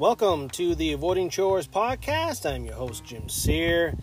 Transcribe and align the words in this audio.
Welcome 0.00 0.48
to 0.52 0.74
the 0.74 0.94
Avoiding 0.94 1.28
Chores 1.28 1.68
podcast. 1.68 2.50
I'm 2.50 2.64
your 2.64 2.72
host, 2.74 3.04
Jim 3.04 3.28
Sear, 3.28 3.94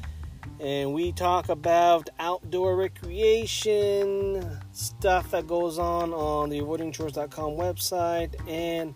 and 0.59 0.93
we 0.93 1.11
talk 1.11 1.49
about 1.49 2.07
outdoor 2.19 2.75
recreation, 2.75 4.59
stuff 4.73 5.31
that 5.31 5.47
goes 5.47 5.79
on 5.79 6.13
on 6.13 6.51
the 6.51 6.59
avoidingchores.com 6.59 7.53
website, 7.53 8.35
and 8.47 8.93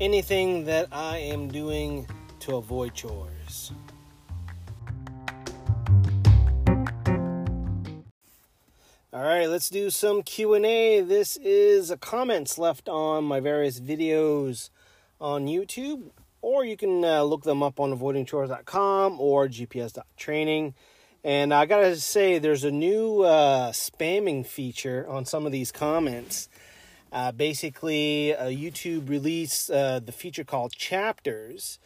anything 0.00 0.64
that 0.64 0.88
I 0.90 1.18
am 1.18 1.46
doing 1.46 2.08
to 2.40 2.56
avoid 2.56 2.94
chores. 2.94 3.70
All 9.12 9.22
right, 9.22 9.48
let's 9.48 9.70
do 9.70 9.88
some 9.88 10.24
Q&A. 10.24 11.00
This 11.00 11.36
is 11.36 11.94
comments 12.00 12.58
left 12.58 12.88
on 12.88 13.22
my 13.22 13.38
various 13.38 13.78
videos 13.78 14.70
on 15.20 15.46
YouTube, 15.46 16.10
or 16.42 16.64
you 16.64 16.76
can 16.76 17.04
uh, 17.04 17.22
look 17.22 17.42
them 17.42 17.62
up 17.62 17.80
on 17.80 17.96
avoidingchores.com 17.96 19.20
or 19.20 19.48
gps.training. 19.48 20.74
And 21.22 21.52
I 21.52 21.66
gotta 21.66 21.96
say, 21.96 22.38
there's 22.38 22.64
a 22.64 22.70
new 22.70 23.22
uh, 23.22 23.72
spamming 23.72 24.46
feature 24.46 25.06
on 25.08 25.26
some 25.26 25.44
of 25.44 25.52
these 25.52 25.70
comments. 25.70 26.48
Uh, 27.12 27.32
basically, 27.32 28.34
uh, 28.34 28.46
YouTube 28.46 29.08
released 29.08 29.70
uh, 29.70 29.98
the 29.98 30.12
feature 30.12 30.44
called 30.44 30.72
chapters. 30.72 31.78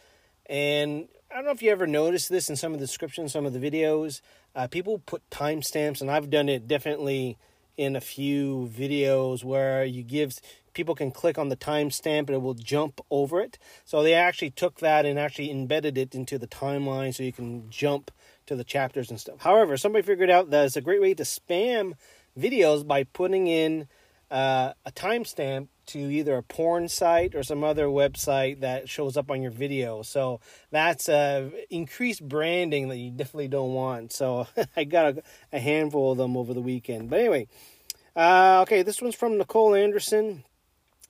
And 0.45 1.07
I 1.31 1.35
don't 1.35 1.45
know 1.45 1.51
if 1.51 1.61
you 1.61 1.71
ever 1.71 1.87
noticed 1.87 2.29
this 2.29 2.49
in 2.49 2.55
some 2.55 2.73
of 2.73 2.79
the 2.79 2.85
descriptions, 2.85 3.33
some 3.33 3.45
of 3.45 3.53
the 3.53 3.59
videos. 3.59 4.21
Uh, 4.55 4.67
people 4.67 4.99
put 4.99 5.27
timestamps, 5.29 5.99
and 5.99 6.09
I've 6.09 6.29
done 6.29 6.47
it 6.47 6.67
definitely 6.67 7.37
in 7.75 7.95
a 7.95 8.01
few 8.01 8.71
videos 8.73 9.43
where 9.43 9.83
you 9.83 10.01
give 10.03 10.39
people 10.75 10.93
can 10.93 11.09
click 11.09 11.39
on 11.39 11.49
the 11.49 11.57
timestamp 11.57 12.27
and 12.27 12.31
it 12.31 12.41
will 12.41 12.53
jump 12.53 13.01
over 13.09 13.41
it. 13.41 13.57
So 13.83 14.03
they 14.03 14.13
actually 14.13 14.51
took 14.51 14.79
that 14.79 15.05
and 15.05 15.17
actually 15.17 15.49
embedded 15.49 15.97
it 15.97 16.13
into 16.13 16.37
the 16.37 16.47
timeline 16.47 17.15
so 17.15 17.23
you 17.23 17.33
can 17.33 17.69
jump 17.71 18.11
to 18.45 18.55
the 18.55 18.63
chapters 18.63 19.09
and 19.09 19.19
stuff. 19.19 19.39
However, 19.39 19.77
somebody 19.77 20.03
figured 20.03 20.29
out 20.29 20.51
that 20.51 20.65
it's 20.65 20.75
a 20.75 20.81
great 20.81 21.01
way 21.01 21.15
to 21.15 21.23
spam 21.23 21.93
videos 22.37 22.85
by 22.85 23.05
putting 23.05 23.47
in 23.47 23.87
uh, 24.29 24.73
a 24.85 24.91
timestamp 24.91 25.69
to 25.87 25.99
either 25.99 26.35
a 26.35 26.43
porn 26.43 26.87
site 26.87 27.35
or 27.35 27.43
some 27.43 27.63
other 27.63 27.85
website 27.85 28.59
that 28.61 28.89
shows 28.89 29.17
up 29.17 29.29
on 29.29 29.41
your 29.41 29.51
video. 29.51 30.01
So 30.01 30.39
that's 30.71 31.07
uh, 31.07 31.51
increased 31.69 32.27
branding 32.27 32.89
that 32.89 32.97
you 32.97 33.11
definitely 33.11 33.49
don't 33.49 33.73
want. 33.73 34.11
So 34.11 34.47
I 34.77 34.83
got 34.83 35.17
a, 35.17 35.23
a, 35.53 35.59
handful 35.59 36.11
of 36.11 36.17
them 36.17 36.35
over 36.35 36.53
the 36.53 36.61
weekend. 36.61 37.09
But 37.09 37.19
anyway, 37.19 37.47
uh, 38.15 38.61
okay, 38.63 38.81
this 38.81 39.01
one's 39.01 39.15
from 39.15 39.37
Nicole 39.37 39.75
Anderson. 39.75 40.43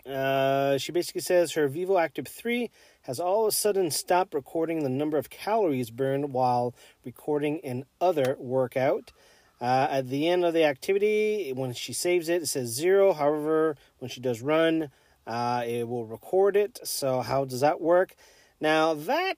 Uh, 0.06 0.78
she 0.78 0.92
basically 0.92 1.22
says 1.22 1.54
her 1.54 1.68
Vivoactive 1.68 2.28
3 2.28 2.70
has 3.04 3.20
all 3.20 3.46
of 3.46 3.50
a 3.50 3.52
sudden 3.52 3.90
stopped 3.90 4.34
recording 4.34 4.84
the 4.84 4.90
number 4.90 5.18
of 5.18 5.30
calories 5.30 5.90
burned 5.90 6.32
while 6.32 6.76
recording 7.04 7.60
an 7.64 7.86
other 8.00 8.36
workout. 8.40 9.12
Uh, 9.60 9.88
at 9.90 10.10
the 10.10 10.28
end 10.28 10.46
of 10.46 10.54
the 10.54 10.64
activity, 10.64 11.52
when 11.56 11.74
she 11.74 11.94
saves 11.94 12.30
it, 12.30 12.44
it 12.44 12.48
says 12.48 12.70
zero. 12.70 13.14
However, 13.14 13.78
when 14.00 14.10
she 14.10 14.20
does 14.20 14.42
run, 14.42 14.92
uh, 15.26 15.64
it 15.66 15.88
will 15.88 16.06
record 16.06 16.56
it. 16.56 16.80
So, 16.84 17.22
how 17.22 17.46
does 17.46 17.62
that 17.62 17.82
work? 17.82 18.16
Now, 18.60 18.94
that 18.94 19.36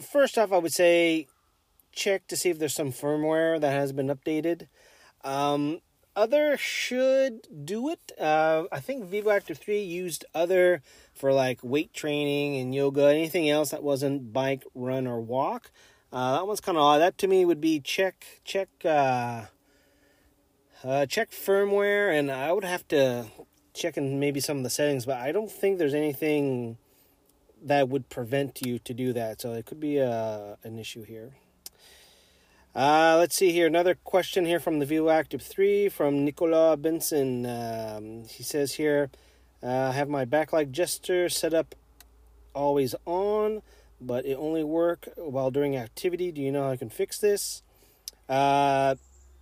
first 0.00 0.38
off, 0.38 0.52
I 0.52 0.58
would 0.58 0.72
say 0.72 1.26
check 1.92 2.26
to 2.28 2.36
see 2.36 2.50
if 2.50 2.58
there's 2.58 2.74
some 2.74 2.92
firmware 2.92 3.60
that 3.60 3.72
has 3.72 3.92
been 3.92 4.06
updated. 4.06 4.68
Um, 5.24 5.80
other 6.18 6.56
should 6.56 7.46
do 7.64 7.88
it. 7.88 8.12
Uh, 8.20 8.64
I 8.72 8.80
think 8.80 9.08
Vivoactive 9.08 9.56
3 9.56 9.80
used 9.80 10.24
other 10.34 10.82
for 11.14 11.32
like 11.32 11.60
weight 11.62 11.94
training 11.94 12.56
and 12.56 12.74
yoga, 12.74 13.04
anything 13.04 13.48
else 13.48 13.70
that 13.70 13.84
wasn't 13.84 14.32
bike, 14.32 14.64
run, 14.74 15.06
or 15.06 15.20
walk. 15.20 15.70
Uh, 16.12 16.38
that 16.38 16.46
one's 16.46 16.60
kind 16.60 16.76
of 16.76 16.82
odd. 16.82 16.98
That 16.98 17.18
to 17.18 17.28
me 17.28 17.44
would 17.44 17.60
be 17.60 17.78
check 17.78 18.26
check 18.44 18.68
uh, 18.84 19.44
uh, 20.82 21.06
check 21.06 21.30
firmware, 21.30 22.18
and 22.18 22.30
I 22.30 22.52
would 22.52 22.64
have 22.64 22.86
to 22.88 23.26
check 23.72 23.96
in 23.96 24.18
maybe 24.18 24.40
some 24.40 24.56
of 24.56 24.64
the 24.64 24.70
settings, 24.70 25.06
but 25.06 25.18
I 25.18 25.30
don't 25.30 25.50
think 25.50 25.78
there's 25.78 25.94
anything 25.94 26.78
that 27.62 27.88
would 27.88 28.08
prevent 28.08 28.66
you 28.66 28.78
to 28.80 28.94
do 28.94 29.12
that. 29.12 29.40
So 29.40 29.52
it 29.52 29.66
could 29.66 29.80
be 29.80 30.00
uh, 30.00 30.56
an 30.64 30.78
issue 30.78 31.04
here. 31.04 31.34
Uh, 32.74 33.16
let's 33.18 33.34
see 33.34 33.52
here. 33.52 33.66
Another 33.66 33.94
question 33.94 34.44
here 34.44 34.60
from 34.60 34.78
the 34.78 34.86
Vivoactive 34.86 35.42
3 35.42 35.88
from 35.88 36.24
Nicola 36.24 36.76
Benson. 36.76 37.44
Um, 37.46 38.24
he 38.28 38.42
says 38.42 38.74
here, 38.74 39.10
uh, 39.62 39.88
I 39.88 39.92
have 39.92 40.08
my 40.08 40.24
backlight 40.24 40.70
gesture 40.70 41.28
set 41.28 41.54
up 41.54 41.74
always 42.54 42.94
on 43.04 43.62
but 44.00 44.26
it 44.26 44.34
only 44.34 44.64
work 44.64 45.08
while 45.16 45.50
doing 45.50 45.76
activity. 45.76 46.30
Do 46.30 46.40
you 46.40 46.52
know 46.52 46.64
how 46.64 46.70
I 46.70 46.76
can 46.76 46.90
fix 46.90 47.18
this? 47.18 47.62
Uh, 48.28 48.96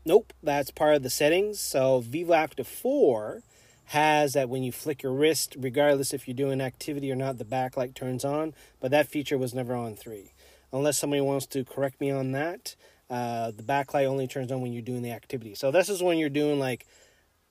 nope, 0.04 0.32
that's 0.43 0.70
part 0.70 0.97
of 0.97 1.03
the 1.03 1.10
settings. 1.10 1.60
So 1.60 2.00
Vivoactive 2.00 2.66
4 2.66 3.43
has 3.87 4.32
that 4.32 4.48
when 4.48 4.62
you 4.62 4.72
flick 4.72 5.03
your 5.03 5.12
wrist, 5.12 5.56
regardless 5.58 6.12
if 6.12 6.26
you're 6.26 6.34
doing 6.34 6.60
activity 6.60 7.10
or 7.12 7.16
not, 7.16 7.38
the 7.38 7.44
backlight 7.44 7.94
turns 7.94 8.25
on. 8.25 8.54
But 8.81 8.91
that 8.91 9.08
feature 9.08 9.38
was 9.38 9.54
never 9.54 9.75
on 9.75 9.94
3. 9.94 10.32
Unless 10.72 10.98
somebody 10.98 11.20
wants 11.20 11.47
to 11.47 11.64
correct 11.64 12.00
me 12.00 12.10
on 12.10 12.32
that, 12.32 12.75
uh, 13.09 13.50
the 13.53 13.62
backlight 13.62 14.06
only 14.06 14.27
turns 14.27 14.50
on 14.50 14.61
when 14.61 14.72
you're 14.72 14.83
doing 14.83 15.03
the 15.03 15.12
activity. 15.12 15.55
So 15.55 15.71
this 15.71 15.89
is 15.89 16.03
when 16.03 16.19
you're 16.19 16.28
doing 16.28 16.59
like 16.59 16.87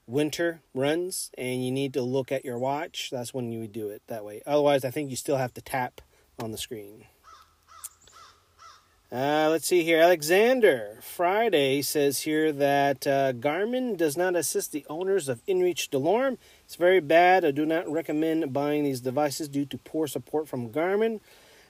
winter 0.07 0.61
runs 0.73 1.31
and 1.37 1.63
you 1.65 1.71
need 1.71 1.93
to 1.93 2.01
look 2.01 2.31
at 2.31 2.45
your 2.45 2.59
watch. 2.59 3.09
That's 3.11 3.33
when 3.33 3.51
you 3.51 3.59
would 3.61 3.71
do 3.71 3.89
it 3.89 4.01
that 4.07 4.25
way. 4.25 4.41
Otherwise, 4.45 4.85
I 4.85 4.91
think 4.91 5.09
you 5.09 5.15
still 5.15 5.37
have 5.37 5.53
to 5.55 5.61
tap 5.61 6.01
on 6.39 6.51
the 6.51 6.57
screen. 6.57 7.05
Uh, 9.11 9.47
let's 9.49 9.67
see 9.67 9.83
here. 9.83 10.01
Alexander 10.01 10.99
Friday 11.01 11.81
says 11.81 12.21
here 12.21 12.51
that 12.51 13.07
uh, 13.07 13.31
Garmin 13.33 13.95
does 13.95 14.17
not 14.17 14.35
assist 14.35 14.71
the 14.71 14.85
owners 14.89 15.29
of 15.29 15.45
InReach 15.45 15.89
DeLorme. 15.89 16.37
It's 16.65 16.75
very 16.75 16.99
bad. 16.99 17.45
I 17.45 17.51
do 17.51 17.65
not 17.65 17.89
recommend 17.89 18.51
buying 18.51 18.83
these 18.83 18.99
devices 18.99 19.47
due 19.47 19.65
to 19.67 19.77
poor 19.77 20.07
support 20.07 20.49
from 20.49 20.69
Garmin. 20.69 21.21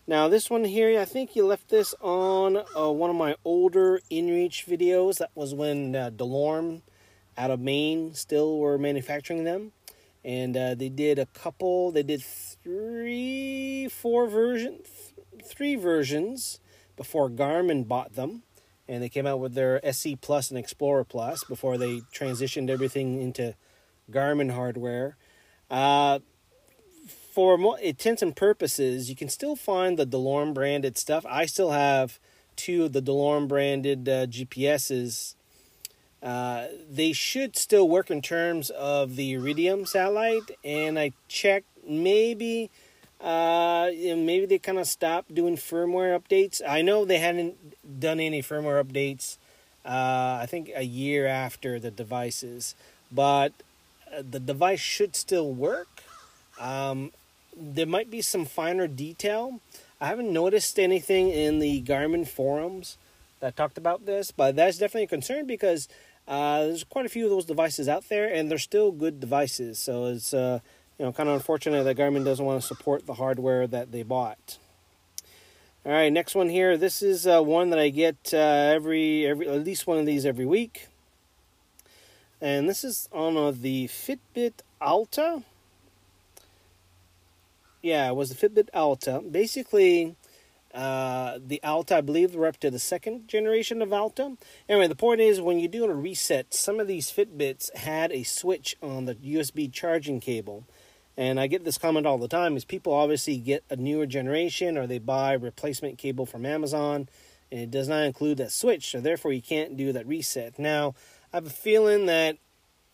Now, 0.08 0.28
this 0.28 0.52
one 0.52 0.66
here, 0.66 1.00
I 1.00 1.06
think 1.06 1.36
you 1.36 1.48
left 1.48 1.70
this 1.70 1.96
on 2.00 2.58
uh, 2.78 2.92
one 2.92 3.10
of 3.10 3.16
my 3.16 3.36
older 3.44 4.00
InReach 4.12 4.66
videos. 4.66 5.18
That 5.18 5.32
was 5.34 5.56
when 5.56 5.96
uh, 5.96 6.12
DeLorme 6.12 6.84
out 7.36 7.50
of 7.50 7.60
Maine 7.60 8.14
still 8.14 8.60
were 8.60 8.78
manufacturing 8.78 9.46
them. 9.46 9.72
And 10.24 10.56
uh, 10.56 10.76
they 10.76 10.90
did 10.90 11.18
a 11.18 11.26
couple, 11.26 11.92
they 11.92 12.04
did 12.04 12.22
three, 12.22 13.88
four 13.88 14.28
versions, 14.28 14.88
three 15.44 15.76
versions 15.76 16.60
before 16.96 17.28
Garmin 17.28 17.88
bought 17.88 18.14
them, 18.14 18.44
and 18.88 19.02
they 19.02 19.10
came 19.10 19.26
out 19.26 19.40
with 19.40 19.56
their 19.56 19.84
SE 19.88 20.16
Plus 20.18 20.52
and 20.52 20.60
Explorer 20.60 21.04
Plus 21.04 21.44
before 21.44 21.80
they 21.80 22.02
transitioned 22.14 22.70
everything 22.70 23.22
into 23.22 23.56
Garmin 24.12 24.52
hardware. 24.52 25.18
Uh, 25.70 26.20
for 27.36 27.58
more 27.58 27.78
intents 27.80 28.22
and 28.22 28.34
purposes, 28.34 29.10
you 29.10 29.16
can 29.16 29.28
still 29.28 29.58
find 29.58 30.00
the 30.00 30.08
DeLorme 30.08 30.54
branded 30.54 30.98
stuff. 30.98 31.26
I 31.28 31.46
still 31.46 31.72
have 31.72 32.18
two 32.56 32.86
of 32.86 32.94
the 32.94 33.02
DeLorme 33.02 33.50
branded 33.50 34.08
uh, 34.08 34.26
GPSs. 34.28 35.36
Uh, 36.24 36.68
they 36.90 37.12
should 37.12 37.58
still 37.58 37.90
work 37.90 38.10
in 38.10 38.22
terms 38.22 38.70
of 38.70 39.18
the 39.18 39.34
Iridium 39.34 39.86
satellite, 39.86 40.50
and 40.64 40.98
I 40.98 41.12
checked 41.28 41.68
maybe 41.86 42.70
uh, 43.20 43.90
maybe 43.92 44.46
they 44.46 44.58
kind 44.58 44.80
of 44.80 44.88
stopped 44.88 45.36
doing 45.36 45.58
firmware 45.58 46.18
updates. 46.18 46.62
I 46.66 46.84
know 46.84 47.04
they 47.04 47.20
hadn't 47.20 48.00
done 48.00 48.22
any 48.22 48.42
firmware 48.44 48.82
updates. 48.82 49.36
Uh, 49.86 50.40
I 50.42 50.46
think 50.50 50.72
a 50.74 50.86
year 50.86 51.28
after 51.28 51.82
the 51.82 51.92
devices, 51.92 52.76
but 53.12 53.52
uh, 54.10 54.24
the 54.32 54.40
device 54.40 54.80
should 54.80 55.18
still 55.18 55.52
work. 55.52 55.90
Um, 56.58 57.12
there 57.58 57.86
might 57.86 58.10
be 58.10 58.22
some 58.22 58.46
finer 58.46 58.88
detail. 58.88 59.60
I 60.00 60.08
haven't 60.08 60.32
noticed 60.32 60.78
anything 60.78 61.30
in 61.30 61.60
the 61.60 61.82
Garmin 61.82 62.28
forums 62.28 62.98
that 63.40 63.56
talked 63.56 63.78
about 63.78 64.06
this, 64.06 64.32
but 64.32 64.56
that's 64.56 64.78
definitely 64.78 65.04
a 65.04 65.08
concern 65.08 65.48
because 65.48 65.88
uh, 66.28 66.64
there's 66.64 66.84
quite 66.84 67.06
a 67.06 67.10
few 67.10 67.26
of 67.26 67.32
those 67.32 67.46
devices 67.46 67.88
out 67.88 68.08
there, 68.10 68.32
and 68.32 68.50
they're 68.50 68.58
still 68.58 68.92
good 68.92 69.20
devices. 69.20 69.80
So 69.80 70.06
it's 70.06 70.34
uh, 70.34 70.60
you 70.98 71.06
know, 71.06 71.12
kind 71.12 71.30
of 71.30 71.36
unfortunate 71.36 71.84
that 71.84 71.98
Garmin 71.98 72.26
doesn't 72.26 72.46
want 72.46 72.62
to 72.62 72.68
support 72.68 73.06
the 73.06 73.16
hardware 73.16 73.68
that 73.68 73.92
they 73.92 74.04
bought. 74.04 74.58
All 75.86 75.92
right, 75.92 76.12
next 76.12 76.34
one 76.34 76.50
here. 76.50 76.78
This 76.78 77.04
is 77.04 77.28
uh, 77.28 77.42
one 77.42 77.70
that 77.70 77.78
I 77.78 77.90
get 77.90 78.32
uh, 78.34 78.38
every 78.38 79.28
every 79.28 79.48
at 79.48 79.64
least 79.64 79.86
one 79.86 80.00
of 80.00 80.06
these 80.06 80.26
every 80.26 80.46
week, 80.46 80.88
and 82.42 82.68
this 82.68 82.84
is 82.84 83.08
on 83.12 83.38
uh, 83.38 83.52
the 83.52 83.88
Fitbit 83.88 84.54
Alta. 84.82 85.44
Yeah, 87.86 88.08
it 88.08 88.16
was 88.16 88.34
the 88.34 88.50
Fitbit 88.50 88.70
Alta. 88.74 89.22
Basically, 89.30 90.16
uh, 90.74 91.38
the 91.38 91.62
Alta, 91.64 91.98
I 91.98 92.02
believe 92.02 92.34
we're 92.34 92.48
up 92.48 92.58
to 92.62 92.72
the 92.72 92.80
second 92.80 93.28
generation 93.28 93.80
of 93.80 93.94
Alta. 93.94 94.38
Anyway, 94.68 94.88
the 94.88 94.96
point 94.96 95.22
is 95.22 95.40
when 95.40 95.60
you 95.60 95.68
do 95.68 95.86
a 95.86 95.94
reset, 95.94 96.52
some 96.52 96.80
of 96.80 96.88
these 96.88 97.12
Fitbits 97.12 97.72
had 97.76 98.12
a 98.12 98.24
switch 98.24 98.76
on 98.82 99.06
the 99.06 99.14
USB 99.14 99.72
charging 99.72 100.20
cable 100.20 100.64
and 101.16 101.40
I 101.40 101.46
get 101.46 101.64
this 101.64 101.78
comment 101.78 102.08
all 102.08 102.18
the 102.18 102.28
time, 102.28 102.58
is 102.58 102.66
people 102.66 102.92
obviously 102.92 103.38
get 103.38 103.64
a 103.70 103.76
newer 103.76 104.08
generation 104.08 104.80
or 104.80 104.88
they 104.88 104.98
buy 104.98 105.34
replacement 105.34 106.00
cable 106.00 106.26
from 106.26 106.44
Amazon, 106.44 107.08
and 107.52 107.62
it 107.62 107.70
does 107.70 107.88
not 107.88 108.04
include 108.04 108.38
that 108.40 108.52
switch, 108.52 108.90
so 108.90 109.00
therefore 109.00 109.32
you 109.32 109.44
can't 109.44 109.78
do 109.78 109.94
that 109.94 110.08
reset. 110.08 110.58
Now, 110.58 110.96
I 111.32 111.38
have 111.38 111.46
a 111.46 111.52
feeling 111.52 112.08
that 112.08 112.38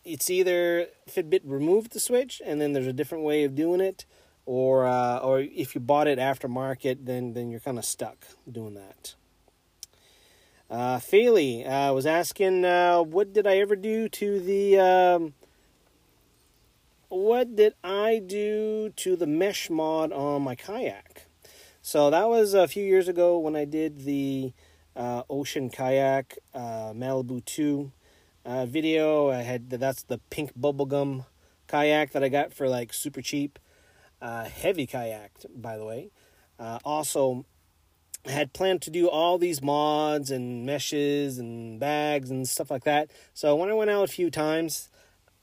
it's 0.04 0.28
either 0.28 0.88
Fitbit 1.08 1.40
removed 1.44 1.92
the 1.92 2.00
switch 2.00 2.42
and 2.44 2.60
then 2.60 2.74
there's 2.74 2.86
a 2.86 2.92
different 2.92 3.24
way 3.24 3.44
of 3.44 3.54
doing 3.54 3.80
it, 3.80 4.04
or 4.46 4.86
uh, 4.86 5.18
or 5.18 5.40
if 5.40 5.74
you 5.74 5.80
bought 5.80 6.06
it 6.06 6.18
aftermarket, 6.18 7.04
then 7.04 7.34
then 7.34 7.50
you're 7.50 7.60
kind 7.60 7.78
of 7.78 7.84
stuck 7.84 8.26
doing 8.50 8.74
that. 8.74 9.14
Uh, 10.70 10.98
Faley 10.98 11.66
uh, 11.66 11.92
was 11.92 12.06
asking, 12.06 12.64
uh, 12.64 13.02
what 13.02 13.34
did 13.34 13.46
I 13.46 13.58
ever 13.58 13.76
do 13.76 14.08
to 14.08 14.40
the 14.40 14.78
um, 14.78 15.34
what 17.08 17.54
did 17.54 17.74
I 17.84 18.22
do 18.24 18.88
to 18.96 19.16
the 19.16 19.26
mesh 19.26 19.68
mod 19.68 20.12
on 20.12 20.42
my 20.42 20.54
kayak? 20.54 21.26
So 21.82 22.08
that 22.08 22.28
was 22.28 22.54
a 22.54 22.66
few 22.66 22.84
years 22.84 23.06
ago 23.06 23.38
when 23.38 23.54
I 23.54 23.66
did 23.66 24.04
the 24.04 24.52
uh, 24.96 25.24
Ocean 25.28 25.68
Kayak 25.68 26.38
uh, 26.54 26.92
Malibu 26.94 27.44
2 27.44 27.92
uh, 28.46 28.66
video. 28.66 29.30
I 29.30 29.42
had 29.42 29.68
that's 29.68 30.04
the 30.04 30.18
pink 30.30 30.52
bubblegum 30.58 31.26
kayak 31.68 32.12
that 32.12 32.24
I 32.24 32.28
got 32.28 32.54
for 32.54 32.68
like 32.68 32.94
super 32.94 33.20
cheap. 33.20 33.58
Uh, 34.22 34.44
heavy 34.44 34.86
kayak, 34.86 35.32
by 35.54 35.76
the 35.76 35.84
way. 35.84 36.10
Uh, 36.58 36.78
also, 36.84 37.44
had 38.24 38.52
planned 38.52 38.80
to 38.82 38.90
do 38.90 39.08
all 39.08 39.36
these 39.36 39.60
mods 39.60 40.30
and 40.30 40.64
meshes 40.64 41.38
and 41.38 41.80
bags 41.80 42.30
and 42.30 42.48
stuff 42.48 42.70
like 42.70 42.84
that. 42.84 43.10
So 43.34 43.56
when 43.56 43.68
I 43.68 43.74
went 43.74 43.90
out 43.90 44.04
a 44.04 44.12
few 44.12 44.30
times, 44.30 44.88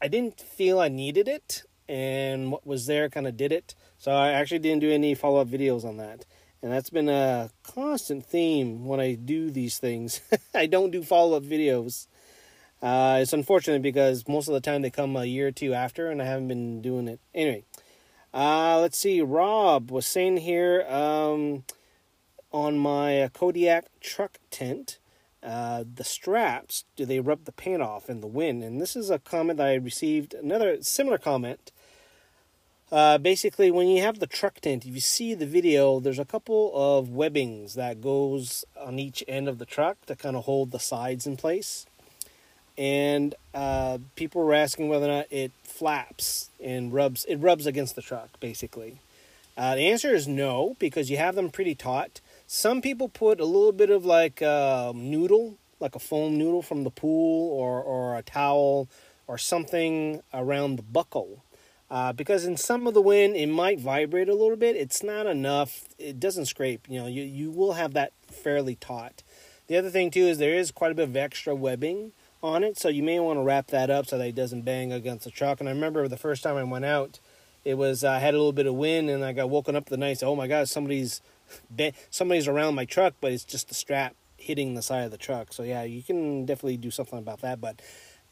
I 0.01 0.07
didn't 0.07 0.39
feel 0.39 0.79
I 0.79 0.87
needed 0.87 1.27
it, 1.27 1.63
and 1.89 2.51
what 2.51 2.65
was 2.65 2.85
there 2.85 3.09
kind 3.09 3.27
of 3.27 3.35
did 3.35 3.51
it. 3.51 3.75
So 3.97 4.11
I 4.11 4.29
actually 4.29 4.59
didn't 4.59 4.79
do 4.79 4.91
any 4.91 5.13
follow 5.13 5.41
up 5.41 5.49
videos 5.49 5.83
on 5.83 5.97
that. 5.97 6.25
And 6.61 6.71
that's 6.71 6.89
been 6.89 7.09
a 7.09 7.49
constant 7.63 8.25
theme 8.25 8.85
when 8.85 8.99
I 8.99 9.15
do 9.15 9.49
these 9.49 9.77
things. 9.77 10.21
I 10.53 10.67
don't 10.67 10.91
do 10.91 11.03
follow 11.03 11.35
up 11.37 11.43
videos. 11.43 12.07
Uh, 12.81 13.19
it's 13.21 13.33
unfortunate 13.33 13.81
because 13.81 14.25
most 14.27 14.47
of 14.47 14.53
the 14.53 14.61
time 14.61 14.81
they 14.81 14.89
come 14.89 15.17
a 15.17 15.25
year 15.25 15.47
or 15.47 15.51
two 15.51 15.73
after, 15.73 16.09
and 16.09 16.21
I 16.21 16.25
haven't 16.25 16.47
been 16.47 16.81
doing 16.81 17.09
it. 17.09 17.19
Anyway, 17.33 17.65
uh, 18.33 18.79
let's 18.79 18.97
see. 18.97 19.21
Rob 19.21 19.91
was 19.91 20.05
saying 20.05 20.37
here 20.37 20.85
um, 20.89 21.63
on 22.51 22.77
my 22.77 23.23
uh, 23.23 23.29
Kodiak 23.29 23.85
truck 23.99 24.39
tent 24.49 24.99
uh, 25.41 25.83
the 25.95 26.03
straps, 26.03 26.83
do 26.95 27.05
they 27.05 27.19
rub 27.19 27.45
the 27.45 27.51
paint 27.51 27.81
off 27.81 28.09
in 28.09 28.19
the 28.19 28.27
wind? 28.27 28.63
And 28.63 28.81
this 28.81 28.95
is 28.95 29.09
a 29.09 29.19
comment 29.19 29.57
that 29.57 29.67
I 29.67 29.75
received, 29.75 30.33
another 30.33 30.81
similar 30.81 31.17
comment. 31.17 31.71
Uh, 32.91 33.17
basically, 33.19 33.71
when 33.71 33.87
you 33.87 34.01
have 34.01 34.19
the 34.19 34.27
truck 34.27 34.59
tent, 34.59 34.85
if 34.85 34.93
you 34.93 34.99
see 34.99 35.33
the 35.33 35.45
video, 35.45 35.99
there's 35.99 36.19
a 36.19 36.25
couple 36.25 36.71
of 36.73 37.09
webbings 37.09 37.75
that 37.75 38.01
goes 38.01 38.65
on 38.79 38.99
each 38.99 39.23
end 39.27 39.47
of 39.47 39.59
the 39.59 39.65
truck 39.65 40.05
to 40.07 40.15
kind 40.15 40.35
of 40.35 40.45
hold 40.45 40.71
the 40.71 40.79
sides 40.79 41.27
in 41.27 41.37
place. 41.37 41.85
And 42.79 43.35
uh, 43.53 43.97
people 44.15 44.41
were 44.41 44.53
asking 44.53 44.87
whether 44.87 45.05
or 45.05 45.09
not 45.09 45.25
it 45.29 45.51
flaps 45.63 46.49
and 46.63 46.93
rubs. 46.93 47.25
It 47.25 47.35
rubs 47.35 47.65
against 47.65 47.97
the 47.97 48.01
truck, 48.01 48.39
basically. 48.39 48.99
Uh, 49.57 49.75
the 49.75 49.81
answer 49.81 50.15
is 50.15 50.29
no, 50.29 50.77
because 50.79 51.11
you 51.11 51.17
have 51.17 51.35
them 51.35 51.49
pretty 51.49 51.75
taut. 51.75 52.21
Some 52.47 52.81
people 52.81 53.09
put 53.09 53.41
a 53.41 53.45
little 53.45 53.73
bit 53.73 53.89
of 53.89 54.05
like 54.05 54.39
a 54.41 54.93
noodle, 54.95 55.57
like 55.81 55.93
a 55.93 55.99
foam 55.99 56.37
noodle 56.37 56.61
from 56.61 56.85
the 56.85 56.89
pool, 56.89 57.51
or 57.51 57.81
or 57.83 58.17
a 58.17 58.21
towel, 58.23 58.87
or 59.27 59.37
something 59.37 60.23
around 60.33 60.77
the 60.77 60.83
buckle. 60.83 61.43
Uh, 61.91 62.13
because 62.13 62.45
in 62.45 62.55
some 62.55 62.87
of 62.87 62.93
the 62.93 63.01
wind 63.01 63.35
it 63.35 63.47
might 63.47 63.79
vibrate 63.79 64.29
a 64.29 64.33
little 64.35 64.55
bit. 64.55 64.77
It's 64.77 65.03
not 65.03 65.25
enough. 65.25 65.83
It 65.97 66.17
doesn't 66.17 66.45
scrape. 66.45 66.87
You 66.87 67.01
know, 67.01 67.07
you, 67.07 67.23
you 67.23 67.51
will 67.51 67.73
have 67.73 67.93
that 67.93 68.13
fairly 68.31 68.75
taut. 68.75 69.21
The 69.67 69.75
other 69.75 69.89
thing 69.89 70.11
too 70.11 70.21
is 70.21 70.37
there 70.37 70.55
is 70.55 70.71
quite 70.71 70.93
a 70.93 70.95
bit 70.95 71.09
of 71.09 71.17
extra 71.17 71.53
webbing 71.53 72.13
on 72.41 72.63
it, 72.63 72.77
so 72.77 72.89
you 72.89 73.03
may 73.03 73.19
want 73.19 73.37
to 73.37 73.43
wrap 73.43 73.67
that 73.67 73.89
up 73.89 74.07
so 74.07 74.17
that 74.17 74.27
it 74.27 74.35
doesn't 74.35 74.61
bang 74.61 74.91
against 74.91 75.25
the 75.25 75.31
truck. 75.31 75.59
And 75.59 75.67
I 75.67 75.71
remember 75.71 76.07
the 76.07 76.17
first 76.17 76.43
time 76.43 76.57
I 76.57 76.63
went 76.63 76.85
out, 76.85 77.19
it 77.65 77.75
was 77.75 78.03
I 78.03 78.17
uh, 78.17 78.19
had 78.19 78.33
a 78.33 78.37
little 78.37 78.53
bit 78.53 78.67
of 78.67 78.75
wind, 78.75 79.09
and 79.09 79.23
I 79.23 79.33
got 79.33 79.49
woken 79.49 79.75
up 79.75 79.87
the 79.87 79.97
night. 79.97 80.23
Oh 80.23 80.35
my 80.35 80.47
God, 80.47 80.69
somebody's 80.69 81.21
somebody's 82.09 82.47
around 82.47 82.75
my 82.75 82.85
truck, 82.85 83.15
but 83.19 83.31
it's 83.31 83.43
just 83.43 83.67
the 83.67 83.73
strap 83.73 84.15
hitting 84.37 84.75
the 84.75 84.81
side 84.81 85.03
of 85.03 85.11
the 85.11 85.17
truck. 85.17 85.51
So 85.53 85.63
yeah, 85.63 85.83
you 85.83 86.01
can 86.01 86.45
definitely 86.45 86.77
do 86.77 86.91
something 86.91 87.19
about 87.19 87.41
that. 87.41 87.59
But 87.59 87.81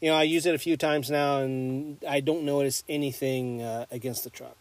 you 0.02 0.10
know, 0.10 0.16
I 0.16 0.24
use 0.24 0.46
it 0.46 0.56
a 0.56 0.60
few 0.60 0.78
times 0.78 1.10
now, 1.10 1.40
and 1.40 1.98
I 2.08 2.20
don't 2.20 2.44
notice 2.44 2.84
anything 2.88 3.62
uh, 3.62 3.86
against 3.92 4.24
the 4.24 4.30
truck. 4.30 4.58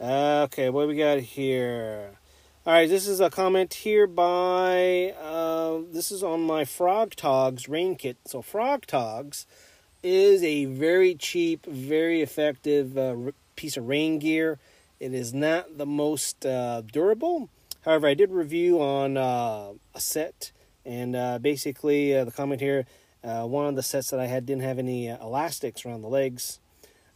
Uh, 0.00 0.42
okay, 0.44 0.70
what 0.70 0.86
we 0.86 0.94
got 0.94 1.18
here? 1.18 2.12
All 2.66 2.74
right, 2.74 2.88
this 2.88 3.06
is 3.06 3.20
a 3.20 3.30
comment 3.30 3.72
here 3.72 4.06
by. 4.06 5.14
Uh, 5.18 5.78
this 5.90 6.10
is 6.10 6.22
on 6.22 6.42
my 6.42 6.64
Frog 6.64 7.14
Togs 7.14 7.68
rain 7.68 7.94
kit. 7.94 8.18
So 8.26 8.42
Frog 8.42 8.84
Togs 8.84 9.46
is 10.02 10.42
a 10.42 10.66
very 10.66 11.14
cheap, 11.14 11.64
very 11.64 12.20
effective 12.20 12.98
uh, 12.98 13.14
piece 13.56 13.76
of 13.76 13.86
rain 13.86 14.18
gear. 14.18 14.58
It 14.98 15.14
is 15.14 15.32
not 15.32 15.78
the 15.78 15.86
most 15.86 16.44
uh, 16.44 16.82
durable. 16.82 17.48
However, 17.84 18.08
I 18.08 18.14
did 18.14 18.32
review 18.32 18.82
on 18.82 19.16
uh, 19.16 19.74
a 19.94 20.00
set, 20.00 20.50
and 20.84 21.14
uh, 21.14 21.38
basically 21.38 22.14
uh, 22.14 22.24
the 22.24 22.32
comment 22.32 22.60
here, 22.60 22.86
one 23.22 23.66
of 23.66 23.76
the 23.76 23.84
sets 23.84 24.10
that 24.10 24.20
I 24.20 24.26
had 24.26 24.44
didn't 24.44 24.64
have 24.64 24.80
any 24.80 25.06
elastics 25.06 25.86
around 25.86 26.02
the 26.02 26.08
legs. 26.08 26.58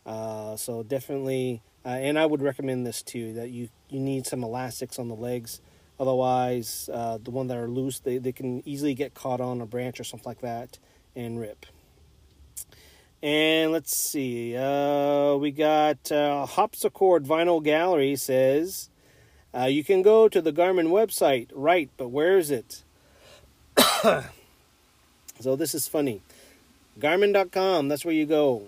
so 0.07 0.85
definitely, 0.87 1.63
and 1.85 2.19
I 2.19 2.27
would 2.27 2.43
recommend 2.43 2.87
this 2.87 3.03
too, 3.03 3.35
that 3.35 3.51
you, 3.51 3.69
you 3.89 4.01
need 4.01 4.27
some 4.27 4.43
elastics 4.43 4.99
on 4.99 5.09
the 5.09 5.15
legs. 5.15 5.61
Otherwise, 5.99 6.87
the 6.87 7.31
one 7.31 7.47
that 7.49 7.57
are 7.57 7.69
loose, 7.69 8.01
they, 8.01 8.19
they 8.19 8.33
can 8.33 8.67
easily 8.67 8.95
get 8.95 9.15
caught 9.15 9.41
on 9.41 9.61
a 9.61 9.67
branch 9.67 10.01
or 10.01 10.05
something 10.05 10.29
like 10.29 10.41
that 10.41 10.79
and 11.15 11.39
rip. 11.39 11.67
And 13.23 13.71
let's 13.71 13.97
see, 13.97 14.57
uh, 14.57 15.37
we 15.37 15.53
got 15.53 16.11
uh, 16.11 16.45
Hopsichord 16.45 17.25
Vinyl 17.25 17.63
Gallery 17.63 18.17
says 18.17 18.91
uh, 19.55 19.67
you 19.67 19.85
can 19.85 20.03
go 20.03 20.29
to 20.29 20.43
the 20.43 20.53
Garmin 20.53 20.89
website, 20.89 21.49
right? 21.55 21.89
But 21.97 22.09
where 22.09 22.37
is 22.37 22.51
it? 22.51 22.83
so 25.41 25.55
this 25.55 25.73
is 25.73 25.87
funny. 25.87 26.21
Garmin.com. 26.99 27.89
That's 27.89 28.05
where 28.05 28.15
you 28.15 28.27
go 28.27 28.65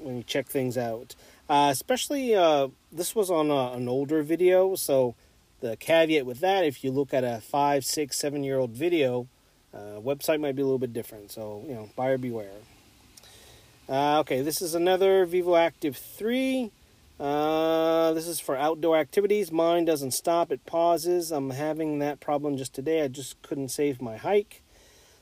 when 0.00 0.16
you 0.16 0.22
check 0.22 0.46
things 0.46 0.78
out. 0.78 1.14
Uh, 1.48 1.68
especially 1.70 2.34
uh, 2.34 2.68
this 2.90 3.14
was 3.14 3.30
on 3.30 3.50
a, 3.50 3.72
an 3.72 3.88
older 3.88 4.22
video, 4.22 4.74
so 4.76 5.14
the 5.60 5.76
caveat 5.76 6.24
with 6.24 6.40
that, 6.40 6.64
if 6.64 6.82
you 6.82 6.90
look 6.90 7.12
at 7.12 7.24
a 7.24 7.40
five, 7.40 7.84
six, 7.84 8.18
seven 8.18 8.42
year 8.42 8.58
old 8.58 8.70
video, 8.70 9.28
uh, 9.74 10.00
website 10.00 10.40
might 10.40 10.56
be 10.56 10.62
a 10.62 10.64
little 10.64 10.78
bit 10.78 10.92
different. 10.92 11.30
So 11.30 11.64
you 11.66 11.74
know, 11.74 11.90
buyer 11.96 12.18
beware. 12.18 12.50
Uh, 13.88 14.20
okay, 14.20 14.40
this 14.40 14.62
is 14.62 14.74
another 14.74 15.26
Vivoactive 15.26 15.96
3. 15.96 16.70
Uh, 17.20 18.12
this 18.14 18.26
is 18.26 18.40
for 18.40 18.56
outdoor 18.56 18.96
activities. 18.96 19.52
Mine 19.52 19.84
doesn't 19.84 20.12
stop, 20.12 20.50
it 20.50 20.64
pauses. 20.64 21.30
I'm 21.30 21.50
having 21.50 21.98
that 21.98 22.18
problem 22.18 22.56
just 22.56 22.74
today. 22.74 23.02
I 23.02 23.08
just 23.08 23.40
couldn't 23.42 23.68
save 23.68 24.00
my 24.00 24.16
hike. 24.16 24.62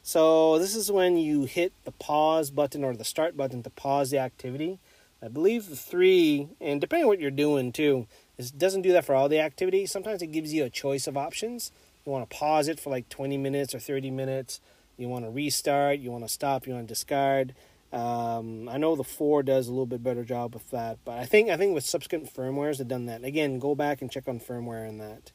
So, 0.04 0.58
this 0.58 0.74
is 0.74 0.90
when 0.90 1.16
you 1.16 1.44
hit 1.44 1.72
the 1.84 1.92
pause 1.92 2.50
button 2.50 2.82
or 2.82 2.94
the 2.94 3.04
start 3.04 3.36
button 3.36 3.62
to 3.62 3.70
pause 3.70 4.10
the 4.10 4.18
activity. 4.18 4.78
I 5.22 5.28
believe 5.28 5.68
the 5.68 5.76
3, 5.76 6.48
and 6.60 6.80
depending 6.80 7.04
on 7.04 7.08
what 7.08 7.20
you're 7.20 7.30
doing 7.30 7.70
too, 7.70 8.08
it 8.36 8.52
doesn't 8.58 8.82
do 8.82 8.92
that 8.92 9.04
for 9.04 9.14
all 9.14 9.28
the 9.28 9.38
activities. 9.38 9.92
Sometimes 9.92 10.20
it 10.20 10.32
gives 10.32 10.52
you 10.52 10.64
a 10.64 10.70
choice 10.70 11.06
of 11.06 11.16
options. 11.16 11.70
You 12.04 12.10
want 12.10 12.28
to 12.28 12.36
pause 12.36 12.66
it 12.66 12.80
for 12.80 12.90
like 12.90 13.08
20 13.08 13.38
minutes 13.38 13.72
or 13.74 13.78
30 13.78 14.10
minutes. 14.10 14.60
You 14.96 15.08
want 15.08 15.24
to 15.24 15.30
restart, 15.30 16.00
you 16.00 16.10
want 16.10 16.24
to 16.24 16.28
stop, 16.28 16.66
you 16.66 16.74
want 16.74 16.88
to 16.88 16.92
discard. 16.92 17.54
Um, 17.92 18.68
I 18.68 18.78
know 18.78 18.96
the 18.96 19.04
four 19.04 19.42
does 19.42 19.68
a 19.68 19.70
little 19.70 19.86
bit 19.86 20.02
better 20.02 20.24
job 20.24 20.54
with 20.54 20.68
that, 20.70 20.98
but 21.04 21.18
I 21.18 21.26
think 21.26 21.50
I 21.50 21.56
think 21.56 21.74
with 21.74 21.84
subsequent 21.84 22.34
firmwares 22.34 22.78
have 22.78 22.88
done 22.88 23.06
that. 23.06 23.22
Again, 23.22 23.58
go 23.58 23.74
back 23.74 24.00
and 24.00 24.10
check 24.10 24.26
on 24.26 24.40
firmware 24.40 24.88
and 24.88 25.00
that. 25.00 25.30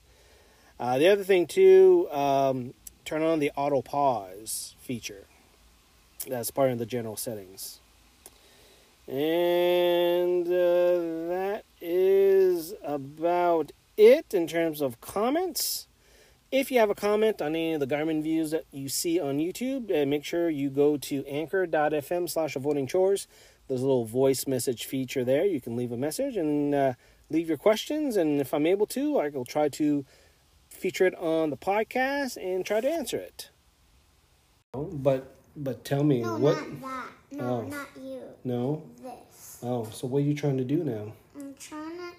Uh, 0.79 0.97
the 0.97 1.07
other 1.07 1.23
thing 1.23 1.47
too, 1.47 2.07
um, 2.11 2.73
turn 3.05 3.21
on 3.21 3.39
the 3.39 3.51
auto 3.55 3.81
pause 3.81 4.75
feature. 4.79 5.25
That's 6.27 6.51
part 6.51 6.71
of 6.71 6.79
the 6.79 6.85
general 6.85 7.15
settings. 7.15 7.79
And 9.07 10.45
uh, 10.47 11.29
that 11.29 11.63
is 11.79 12.73
about 12.83 13.71
it 13.95 14.33
in 14.33 14.47
terms 14.47 14.81
of 14.81 14.99
comments. 14.99 15.87
If 16.51 16.71
you 16.71 16.79
have 16.79 16.89
a 16.89 16.95
comment 16.95 17.41
on 17.41 17.55
any 17.55 17.73
of 17.73 17.79
the 17.79 17.87
Garmin 17.87 18.21
views 18.21 18.51
that 18.51 18.65
you 18.71 18.89
see 18.89 19.19
on 19.19 19.37
YouTube, 19.37 19.91
uh, 19.91 20.05
make 20.05 20.23
sure 20.23 20.49
you 20.49 20.69
go 20.69 20.97
to 20.97 21.25
anchor.fm 21.25 22.29
slash 22.29 22.55
avoiding 22.55 22.87
chores. 22.87 23.27
There's 23.67 23.81
a 23.81 23.85
little 23.85 24.05
voice 24.05 24.47
message 24.47 24.85
feature 24.85 25.25
there. 25.25 25.45
You 25.45 25.59
can 25.59 25.75
leave 25.75 25.91
a 25.91 25.97
message 25.97 26.37
and 26.37 26.73
uh, 26.73 26.93
leave 27.29 27.49
your 27.49 27.57
questions. 27.57 28.15
And 28.15 28.39
if 28.39 28.53
I'm 28.53 28.65
able 28.65 28.87
to, 28.87 29.19
I 29.19 29.29
will 29.29 29.45
try 29.45 29.67
to 29.69 30.05
feature 30.69 31.05
it 31.05 31.15
on 31.15 31.49
the 31.49 31.57
podcast 31.57 32.37
and 32.41 32.65
try 32.65 32.81
to 32.81 32.89
answer 32.89 33.17
it. 33.17 33.49
But 34.73 35.35
but 35.55 35.83
tell 35.83 36.03
me 36.03 36.21
no, 36.21 36.37
what? 36.37 36.57
No, 37.31 37.43
oh. 37.43 37.61
not 37.67 37.87
you. 38.01 38.21
No. 38.43 38.83
This. 39.01 39.59
Oh, 39.63 39.87
so 39.91 40.07
what 40.07 40.19
are 40.19 40.25
you 40.25 40.33
trying 40.33 40.57
to 40.57 40.63
do 40.63 40.83
now? 40.83 41.13
I'm 41.35 41.53
trying 41.59 41.97
to. 41.97 42.11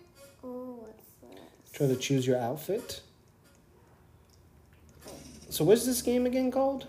Oh, 0.45 0.81
what's 0.83 1.11
this? 1.23 1.73
Trying 1.73 1.91
to 1.91 1.97
choose 1.97 2.27
your 2.27 2.39
outfit? 2.39 3.01
So 5.51 5.65
what's 5.65 5.87
this 5.87 6.03
game 6.03 6.27
again 6.27 6.51
called? 6.51 6.87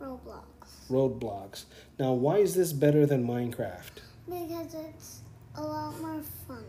Roblox. 0.00 0.44
Roadblocks. 0.90 1.64
Now, 1.98 2.12
why 2.12 2.38
is 2.38 2.54
this 2.54 2.72
better 2.72 3.04
than 3.04 3.26
Minecraft? 3.26 4.00
Because 4.26 4.74
it's 4.74 5.20
a 5.56 5.62
lot 5.62 6.00
more 6.00 6.22
fun. 6.48 6.64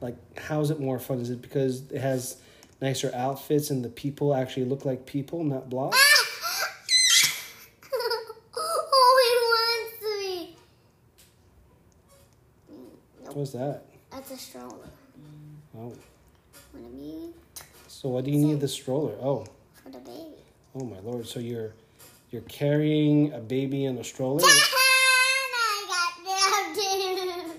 Like, 0.00 0.16
how 0.38 0.60
is 0.60 0.70
it 0.70 0.78
more 0.78 0.98
fun? 0.98 1.18
Is 1.20 1.30
it 1.30 1.42
because 1.42 1.90
it 1.90 2.00
has 2.00 2.36
nicer 2.80 3.10
outfits 3.14 3.70
and 3.70 3.84
the 3.84 3.88
people 3.88 4.34
actually 4.34 4.66
look 4.66 4.84
like 4.84 5.04
people, 5.04 5.42
not 5.42 5.68
blocks? 5.68 5.98
oh, 8.56 9.14
he 9.24 9.34
wants 9.50 10.02
me. 10.20 10.56
Nope, 13.24 13.27
What's 13.38 13.52
that? 13.52 13.84
that's 14.10 14.32
a 14.32 14.36
stroller. 14.36 14.90
Oh. 15.78 15.92
So 17.86 18.08
why 18.08 18.20
do 18.20 18.32
you 18.32 18.38
need 18.38 18.58
the 18.58 18.66
stroller? 18.66 19.14
Oh, 19.22 19.46
for 19.80 19.90
the 19.90 19.98
baby? 19.98 20.42
oh 20.74 20.84
my 20.84 20.98
lord! 20.98 21.24
So 21.24 21.38
you're 21.38 21.72
you're 22.32 22.42
carrying 22.42 23.32
a 23.32 23.38
baby 23.38 23.84
in 23.84 23.96
a 23.98 24.02
stroller? 24.02 24.42
I 24.44 24.64
got 25.88 26.74
down. 26.74 27.54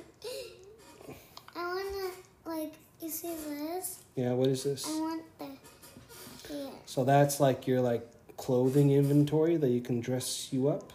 I 1.55 1.65
wanna 1.65 2.11
like 2.45 2.73
you 3.01 3.09
see 3.09 3.33
this? 3.47 3.99
Yeah. 4.17 4.33
What 4.33 4.49
is 4.49 4.65
this? 4.65 4.85
I 4.85 4.99
want 4.99 5.23
the. 5.39 6.71
So 6.87 7.05
that's 7.05 7.39
like 7.39 7.67
your 7.67 7.79
like 7.79 8.05
clothing 8.35 8.91
inventory 8.91 9.55
that 9.55 9.69
you 9.69 9.79
can 9.79 10.01
dress 10.01 10.51
you 10.51 10.67
up. 10.67 10.91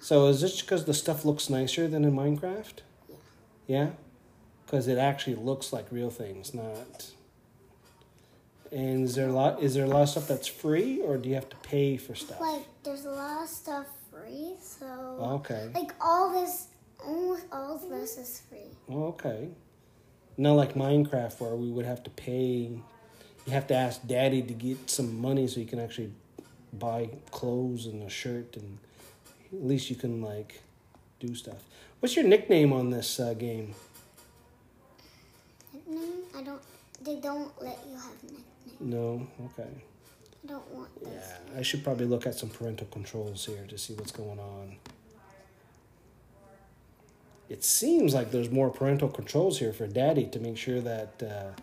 So 0.00 0.26
is 0.26 0.40
this 0.40 0.60
because 0.60 0.84
the 0.84 0.94
stuff 0.94 1.24
looks 1.24 1.48
nicer 1.48 1.86
than 1.86 2.04
in 2.04 2.10
Minecraft? 2.10 2.80
Yeah. 3.66 3.90
Because 4.64 4.88
it 4.88 4.98
actually 4.98 5.36
looks 5.36 5.72
like 5.72 5.86
real 5.90 6.10
things, 6.10 6.52
not. 6.54 7.10
And 8.72 9.04
is 9.04 9.14
there 9.14 9.28
a 9.28 9.32
lot? 9.32 9.62
Is 9.62 9.74
there 9.74 9.84
a 9.84 9.88
lot 9.88 10.02
of 10.02 10.08
stuff 10.08 10.26
that's 10.26 10.48
free, 10.48 11.00
or 11.00 11.16
do 11.18 11.28
you 11.28 11.36
have 11.36 11.48
to 11.50 11.56
pay 11.58 11.96
for 11.96 12.14
stuff? 12.16 12.40
Like 12.40 12.64
there's 12.82 13.04
a 13.04 13.10
lot 13.10 13.44
of 13.44 13.48
stuff 13.48 13.86
free, 14.10 14.54
so 14.60 14.86
Okay. 15.40 15.70
like 15.74 15.92
all 16.00 16.32
this, 16.32 16.66
almost 17.04 17.44
all 17.52 17.76
of 17.76 17.88
this 17.88 18.18
is 18.18 18.42
free. 18.48 18.76
Okay. 18.92 19.48
Not 20.36 20.54
like 20.54 20.74
Minecraft 20.74 21.40
where 21.40 21.54
we 21.54 21.70
would 21.70 21.86
have 21.86 22.02
to 22.04 22.10
pay. 22.10 22.70
You 23.46 23.52
have 23.52 23.68
to 23.68 23.74
ask 23.74 24.04
Daddy 24.06 24.42
to 24.42 24.52
get 24.52 24.90
some 24.90 25.20
money 25.20 25.46
so 25.46 25.60
you 25.60 25.66
can 25.66 25.78
actually 25.78 26.12
buy 26.72 27.08
clothes 27.30 27.86
and 27.86 28.02
a 28.02 28.10
shirt, 28.10 28.56
and 28.56 28.78
at 29.52 29.64
least 29.64 29.90
you 29.90 29.96
can 29.96 30.20
like 30.20 30.60
do 31.20 31.34
stuff. 31.34 31.62
What's 32.00 32.16
your 32.16 32.24
nickname 32.26 32.72
on 32.72 32.90
this 32.90 33.18
uh, 33.18 33.34
game? 33.34 33.74
Nickname? 35.72 36.12
I 36.36 36.42
don't. 36.42 36.62
They 37.02 37.16
don't 37.16 37.50
let 37.62 37.78
you 37.88 37.94
have 37.96 38.22
nickname. 38.22 38.44
No. 38.80 39.26
Okay. 39.46 39.68
I 40.44 40.48
don't 40.48 40.70
want 40.74 41.02
this. 41.02 41.12
Yeah, 41.52 41.58
I 41.58 41.62
should 41.62 41.82
probably 41.82 42.06
look 42.06 42.26
at 42.26 42.34
some 42.34 42.50
parental 42.50 42.86
controls 42.88 43.44
here 43.46 43.64
to 43.68 43.78
see 43.78 43.94
what's 43.94 44.12
going 44.12 44.38
on. 44.38 44.76
It 47.48 47.62
seems 47.64 48.12
like 48.12 48.32
there's 48.32 48.50
more 48.50 48.70
parental 48.70 49.08
controls 49.08 49.58
here 49.60 49.72
for 49.72 49.86
Daddy 49.86 50.26
to 50.26 50.40
make 50.40 50.56
sure 50.58 50.80
that, 50.80 51.22
uh, 51.22 51.60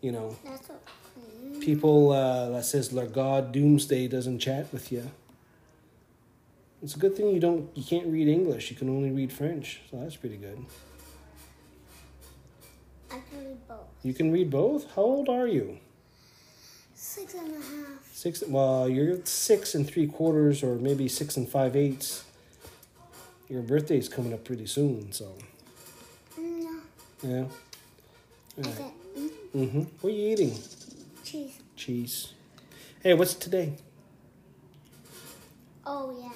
you 0.00 0.12
know, 0.12 0.34
That's 0.44 0.68
what. 0.68 1.60
people 1.60 2.10
uh, 2.12 2.48
that 2.50 2.64
says 2.64 2.92
"Lord 2.92 3.12
God 3.12 3.52
Doomsday" 3.52 4.08
doesn't 4.08 4.38
chat 4.38 4.72
with 4.72 4.90
you. 4.90 5.10
It's 6.82 6.96
a 6.96 6.98
good 6.98 7.14
thing 7.16 7.28
you 7.30 7.40
don't 7.40 7.68
you 7.76 7.84
can't 7.84 8.06
read 8.06 8.28
English. 8.28 8.70
You 8.70 8.76
can 8.76 8.88
only 8.88 9.10
read 9.10 9.32
French, 9.32 9.80
so 9.90 9.98
that's 9.98 10.16
pretty 10.16 10.36
good. 10.36 10.64
I 13.10 13.18
can 13.28 13.44
read 13.44 13.68
both. 13.68 13.86
You 14.02 14.14
can 14.14 14.32
read 14.32 14.50
both. 14.50 14.86
How 14.94 15.02
old 15.02 15.28
are 15.28 15.46
you? 15.46 15.78
Six 16.94 17.34
and 17.34 17.50
a 17.52 17.56
half. 17.56 18.08
Six. 18.12 18.42
Well, 18.46 18.88
you're 18.88 19.18
six 19.24 19.74
and 19.74 19.86
three 19.86 20.06
quarters, 20.06 20.62
or 20.62 20.76
maybe 20.76 21.08
six 21.08 21.36
and 21.36 21.48
five 21.48 21.76
eighths. 21.76 22.24
Your 23.48 23.62
birthday's 23.62 24.08
coming 24.08 24.32
up 24.32 24.44
pretty 24.44 24.66
soon, 24.66 25.10
so 25.12 25.34
No. 26.38 26.80
yeah. 27.22 27.44
I 28.58 28.62
said 28.62 28.92
mm, 29.18 29.30
Mm-hmm. 29.54 29.80
What 30.00 30.10
are 30.12 30.16
you 30.16 30.28
eating? 30.32 30.54
cheese. 31.24 31.58
Cheese. 31.76 32.32
Hey, 33.02 33.14
what's 33.14 33.34
today? 33.34 33.72
Oh 35.84 36.16
yeah. 36.20 36.30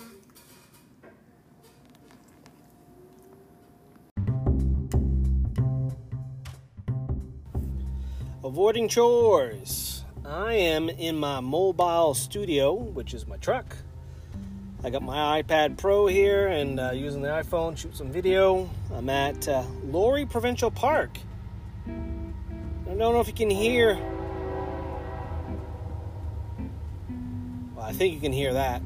Avoiding 8.45 8.89
chores. 8.89 10.05
I 10.23 10.53
am 10.53 10.91
in 10.91 11.17
my 11.17 11.41
mobile 11.41 12.13
studio, 12.13 12.75
which 12.75 13.15
is 13.15 13.27
my 13.27 13.39
truck. 13.39 13.75
I 14.83 14.91
got 14.91 15.01
my 15.01 15.41
iPad 15.41 15.79
Pro 15.79 16.07
here 16.09 16.49
and 16.49 16.79
uh, 16.79 16.91
using 16.91 17.23
the 17.23 17.29
iPhone, 17.29 17.75
shoot 17.75 17.97
some 17.97 18.13
video. 18.13 18.69
I'm 18.93 19.09
at 19.09 19.49
uh, 19.49 19.63
Laurie 19.85 20.27
Provincial 20.27 20.71
Park. 20.71 21.17
I 21.87 21.91
don't 22.89 22.99
know 22.99 23.21
if 23.21 23.29
you 23.29 23.33
can 23.33 23.49
hear. 23.49 23.95
Well, 27.75 27.87
I 27.87 27.95
think 27.95 28.13
you 28.13 28.21
can 28.21 28.33
hear 28.33 28.53
that. 28.53 28.83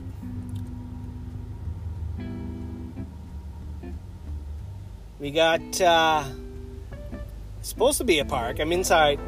We 5.18 5.32
got 5.32 5.80
uh, 5.80 6.22
supposed 7.62 7.98
to 7.98 8.04
be 8.04 8.20
a 8.20 8.24
park. 8.24 8.60
I'm 8.60 8.70
inside. 8.70 9.18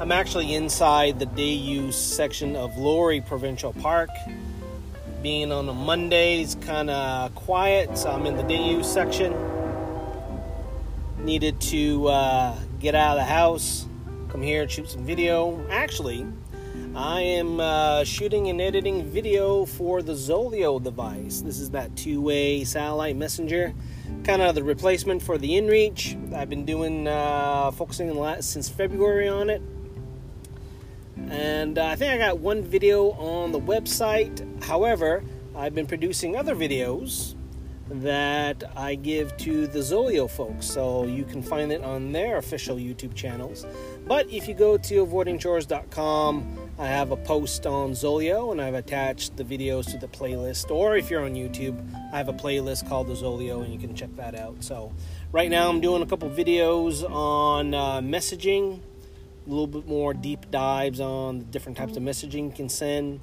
I'm 0.00 0.12
actually 0.12 0.54
inside 0.54 1.18
the 1.18 1.26
day 1.26 1.54
use 1.54 1.96
section 1.96 2.54
of 2.54 2.78
Laurie 2.78 3.20
Provincial 3.20 3.72
Park. 3.72 4.10
Being 5.24 5.50
on 5.50 5.68
a 5.68 5.74
Monday 5.74 6.40
is 6.40 6.54
kind 6.54 6.88
of 6.88 7.34
quiet, 7.34 7.98
so 7.98 8.12
I'm 8.12 8.24
in 8.24 8.36
the 8.36 8.44
day 8.44 8.62
use 8.62 8.88
section. 8.88 9.34
Needed 11.18 11.60
to 11.62 12.06
uh, 12.06 12.56
get 12.78 12.94
out 12.94 13.18
of 13.18 13.26
the 13.26 13.32
house, 13.32 13.88
come 14.28 14.40
here 14.40 14.62
and 14.62 14.70
shoot 14.70 14.88
some 14.88 15.04
video. 15.04 15.66
Actually, 15.68 16.24
I 16.94 17.22
am 17.22 17.58
uh, 17.58 18.04
shooting 18.04 18.50
and 18.50 18.60
editing 18.60 19.02
video 19.02 19.64
for 19.64 20.00
the 20.00 20.12
Zoleo 20.12 20.80
device. 20.80 21.40
This 21.40 21.58
is 21.58 21.70
that 21.70 21.96
two 21.96 22.20
way 22.20 22.62
satellite 22.62 23.16
messenger, 23.16 23.74
kind 24.22 24.42
of 24.42 24.54
the 24.54 24.62
replacement 24.62 25.24
for 25.24 25.38
the 25.38 25.50
InReach. 25.50 26.32
I've 26.32 26.48
been 26.48 26.64
doing, 26.64 27.08
uh, 27.08 27.72
focusing 27.72 28.10
a 28.10 28.14
lot 28.14 28.44
since 28.44 28.68
February 28.68 29.26
on 29.26 29.50
it. 29.50 29.60
And 31.30 31.78
uh, 31.78 31.86
I 31.86 31.96
think 31.96 32.12
I 32.12 32.18
got 32.18 32.38
one 32.38 32.62
video 32.62 33.10
on 33.12 33.52
the 33.52 33.60
website. 33.60 34.62
However, 34.64 35.22
I've 35.54 35.74
been 35.74 35.86
producing 35.86 36.36
other 36.36 36.54
videos 36.54 37.34
that 37.90 38.62
I 38.76 38.94
give 38.94 39.36
to 39.38 39.66
the 39.66 39.78
Zoleo 39.78 40.30
folks, 40.30 40.66
so 40.66 41.04
you 41.04 41.24
can 41.24 41.42
find 41.42 41.72
it 41.72 41.82
on 41.82 42.12
their 42.12 42.36
official 42.36 42.76
YouTube 42.76 43.14
channels. 43.14 43.66
But 44.06 44.28
if 44.30 44.46
you 44.46 44.54
go 44.54 44.76
to 44.76 45.06
avoidingchores.com, 45.06 46.70
I 46.78 46.86
have 46.86 47.10
a 47.10 47.16
post 47.16 47.66
on 47.66 47.92
Zoleo 47.92 48.52
and 48.52 48.60
I've 48.60 48.74
attached 48.74 49.36
the 49.36 49.44
videos 49.44 49.90
to 49.90 49.98
the 49.98 50.06
playlist. 50.06 50.70
Or 50.70 50.96
if 50.96 51.10
you're 51.10 51.24
on 51.24 51.34
YouTube, 51.34 51.76
I 52.12 52.18
have 52.18 52.28
a 52.28 52.32
playlist 52.32 52.88
called 52.88 53.08
the 53.08 53.14
Zoleo 53.14 53.64
and 53.64 53.72
you 53.72 53.80
can 53.80 53.96
check 53.96 54.14
that 54.16 54.34
out. 54.34 54.62
So, 54.62 54.92
right 55.32 55.50
now 55.50 55.68
I'm 55.68 55.80
doing 55.80 56.02
a 56.02 56.06
couple 56.06 56.30
videos 56.30 57.08
on 57.10 57.74
uh, 57.74 58.00
messaging, 58.00 58.80
a 59.48 59.50
little 59.50 59.66
bit 59.66 59.86
more 59.86 60.12
deep 60.12 60.50
dives 60.50 61.00
on 61.00 61.38
the 61.38 61.44
different 61.46 61.78
types 61.78 61.96
of 61.96 62.02
messaging 62.02 62.50
you 62.50 62.52
can 62.54 62.68
send, 62.68 63.20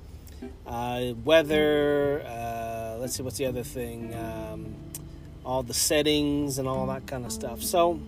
uh, 0.65 1.13
weather, 1.24 2.24
uh, 2.25 2.98
let's 3.00 3.15
see, 3.15 3.24
what's 3.24 3.38
the 3.38 3.46
other 3.46 3.63
thing? 3.63 4.13
Um, 4.15 4.75
all 5.46 5.62
the 5.62 5.74
settings 5.74 6.58
and 6.58 6.67
all 6.67 6.88
that 6.88 7.05
kind 7.05 7.25
of 7.25 7.32
stuff. 7.32 7.62
So, 7.62 8.00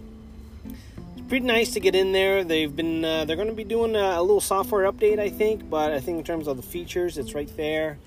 it's 1.16 1.28
pretty 1.28 1.46
nice 1.46 1.74
to 1.74 1.80
get 1.80 1.94
in 1.94 2.12
there. 2.12 2.44
They've 2.44 2.76
been 2.76 3.06
uh, 3.06 3.26
they're 3.26 3.36
going 3.36 3.50
to 3.50 3.54
be 3.54 3.64
doing 3.64 3.96
a, 3.96 4.00
a, 4.00 4.22
little 4.22 4.42
software 4.42 4.92
update, 4.92 5.20
I 5.20 5.30
think, 5.30 5.70
but 5.70 5.92
I 5.92 6.00
think 6.00 6.18
in 6.18 6.24
terms 6.24 6.48
of 6.48 6.58
the 6.58 6.64
features, 6.64 7.20
it's 7.20 7.36
right 7.36 7.56
there. 7.56 8.00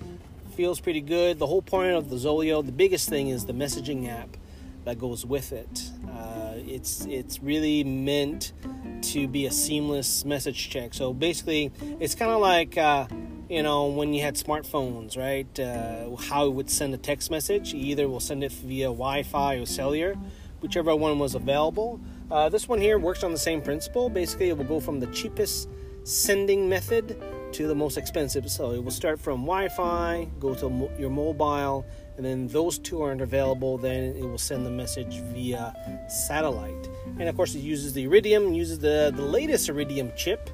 Feels 0.57 0.81
pretty 0.81 1.01
good. 1.01 1.39
The 1.39 1.47
whole 1.47 1.61
point 1.61 1.93
of 1.93 2.09
the 2.09 2.17
Zoleo, 2.17 2.65
the 2.65 2.73
biggest 2.73 3.07
thing 3.07 3.29
is 3.29 3.45
the 3.45 3.53
messaging 3.53 4.09
app 4.09 4.35
that 4.83 4.99
goes 4.99 5.25
with 5.25 5.53
it. 5.53 5.89
It's 6.73 7.05
it's 7.05 7.41
really 7.41 7.83
meant 7.83 8.53
to 9.13 9.27
be 9.27 9.45
a 9.45 9.51
seamless 9.51 10.25
message 10.25 10.69
check. 10.69 10.93
So 10.93 11.13
basically, 11.13 11.71
it's 11.99 12.15
kind 12.15 12.31
of 12.31 12.41
like. 12.41 12.77
Uh, 12.77 13.07
you 13.49 13.61
know, 13.61 13.87
when 13.87 14.13
you 14.13 14.21
had 14.21 14.35
smartphones, 14.35 15.17
right? 15.17 15.59
Uh, 15.59 16.15
how 16.15 16.45
it 16.45 16.53
would 16.53 16.69
send 16.69 16.93
a 16.93 16.97
text 16.97 17.29
message. 17.29 17.73
Either 17.73 18.07
will 18.07 18.21
send 18.21 18.45
it 18.45 18.51
via 18.53 18.85
Wi 18.85 19.23
Fi 19.23 19.55
or 19.55 19.65
cellular, 19.65 20.15
whichever 20.61 20.95
one 20.95 21.19
was 21.19 21.35
available. 21.35 21.99
Uh, 22.31 22.47
this 22.47 22.69
one 22.69 22.79
here 22.79 22.97
works 22.97 23.25
on 23.25 23.33
the 23.33 23.37
same 23.37 23.61
principle. 23.61 24.09
Basically, 24.09 24.47
it 24.47 24.57
will 24.57 24.63
go 24.63 24.79
from 24.79 25.01
the 25.01 25.07
cheapest 25.07 25.67
sending 26.05 26.69
method 26.69 27.21
to 27.51 27.67
the 27.67 27.75
most 27.75 27.97
expensive. 27.97 28.49
So 28.49 28.71
it 28.71 28.81
will 28.81 28.91
start 28.91 29.19
from 29.19 29.41
Wi 29.41 29.67
Fi, 29.67 30.29
go 30.39 30.55
to 30.55 30.69
mo- 30.69 30.91
your 30.97 31.09
mobile, 31.09 31.85
and 32.17 32.25
then 32.25 32.47
those 32.47 32.77
two 32.77 33.01
aren't 33.01 33.21
available, 33.21 33.77
then 33.77 34.15
it 34.15 34.21
will 34.23 34.37
send 34.37 34.65
the 34.65 34.69
message 34.69 35.21
via 35.33 35.73
satellite. 36.09 36.89
And 37.19 37.29
of 37.29 37.35
course, 37.35 37.55
it 37.55 37.59
uses 37.59 37.93
the 37.93 38.03
Iridium, 38.03 38.53
uses 38.53 38.79
the, 38.79 39.11
the 39.15 39.21
latest 39.21 39.69
Iridium 39.69 40.11
chip. 40.15 40.49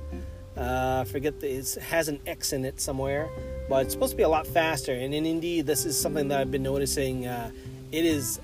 Uh, 0.56 1.04
forget 1.04 1.40
that 1.40 1.52
it 1.52 1.76
has 1.84 2.08
an 2.08 2.20
X 2.26 2.54
in 2.54 2.66
it 2.66 2.82
somewhere, 2.82 3.30
but 3.70 3.84
it's 3.86 3.94
supposed 3.94 4.12
to 4.12 4.18
be 4.18 4.24
a 4.24 4.30
lot 4.30 4.48
faster. 4.48 4.94
And, 4.94 5.14
and 5.14 5.28
indeed, 5.28 5.66
this 5.66 5.86
is 5.86 6.00
something 6.00 6.28
that 6.30 6.40
I've 6.40 6.52
been 6.52 6.64
noticing. 6.64 7.28
Uh, 7.28 7.52
it 7.92 8.06
is 8.06 8.40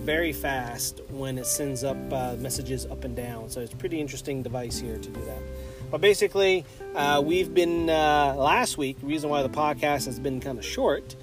very 0.00 0.32
fast 0.32 1.00
when 1.10 1.38
it 1.38 1.46
sends 1.46 1.84
up 1.84 1.96
uh, 2.12 2.34
messages 2.36 2.86
up 2.86 3.04
and 3.04 3.14
down. 3.14 3.50
So 3.50 3.60
it's 3.60 3.72
a 3.72 3.76
pretty 3.76 4.00
interesting 4.00 4.42
device 4.42 4.78
here 4.78 4.96
to 4.96 5.08
do 5.08 5.20
that. 5.24 5.42
But 5.90 6.00
basically, 6.00 6.64
uh, 6.94 7.22
we've 7.24 7.52
been 7.52 7.90
uh, 7.90 8.34
last 8.36 8.78
week. 8.78 9.00
The 9.00 9.06
reason 9.06 9.28
why 9.28 9.42
the 9.42 9.48
podcast 9.48 10.06
has 10.06 10.18
been 10.18 10.40
kind 10.40 10.58
of 10.58 10.64
short 10.64 11.16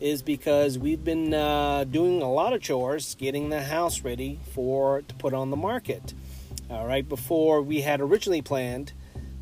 is 0.00 0.22
because 0.22 0.78
we've 0.78 1.04
been 1.04 1.34
uh, 1.34 1.84
doing 1.84 2.22
a 2.22 2.32
lot 2.32 2.54
of 2.54 2.62
chores, 2.62 3.14
getting 3.16 3.50
the 3.50 3.62
house 3.62 4.00
ready 4.00 4.40
for 4.54 5.02
to 5.02 5.14
put 5.16 5.34
on 5.34 5.50
the 5.50 5.56
market. 5.56 6.14
All 6.70 6.86
right, 6.86 7.06
before 7.06 7.60
we 7.60 7.82
had 7.82 8.00
originally 8.00 8.40
planned 8.40 8.94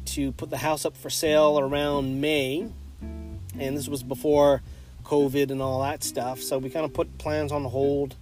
to 0.07 0.33
put 0.33 0.51
the 0.51 0.57
house 0.57 0.85
up 0.85 0.97
for 0.97 1.11
sale 1.11 1.61
around 1.61 2.21
May, 2.21 2.67
and 3.01 3.77
this 3.77 3.89
was 3.89 4.03
before 4.03 4.63
COVID 5.05 5.53
and 5.53 5.63
all 5.63 5.81
that 5.83 6.03
stuff. 6.03 6.41
So 6.41 6.59
we 6.59 6.71
kind 6.71 6.85
of 6.85 6.93
put 6.93 7.19
plans 7.19 7.53
on 7.53 7.65
hold, 7.65 8.17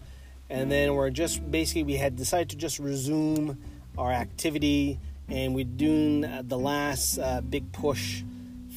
and 0.50 0.71
then 0.71 0.95
we're 0.95 1.11
just 1.11 1.50
basically 1.50 1.85
we 1.85 1.97
had 1.97 2.16
decided 2.16 2.50
to 2.50 2.57
just 2.57 2.78
resume 2.78 3.57
our 3.97 4.12
activity, 4.12 4.99
and 5.31 5.55
we're 5.55 5.64
doing 5.64 6.21
the 6.47 6.59
last 6.59 7.19
uh, 7.19 7.40
big 7.40 7.73
push 7.73 8.23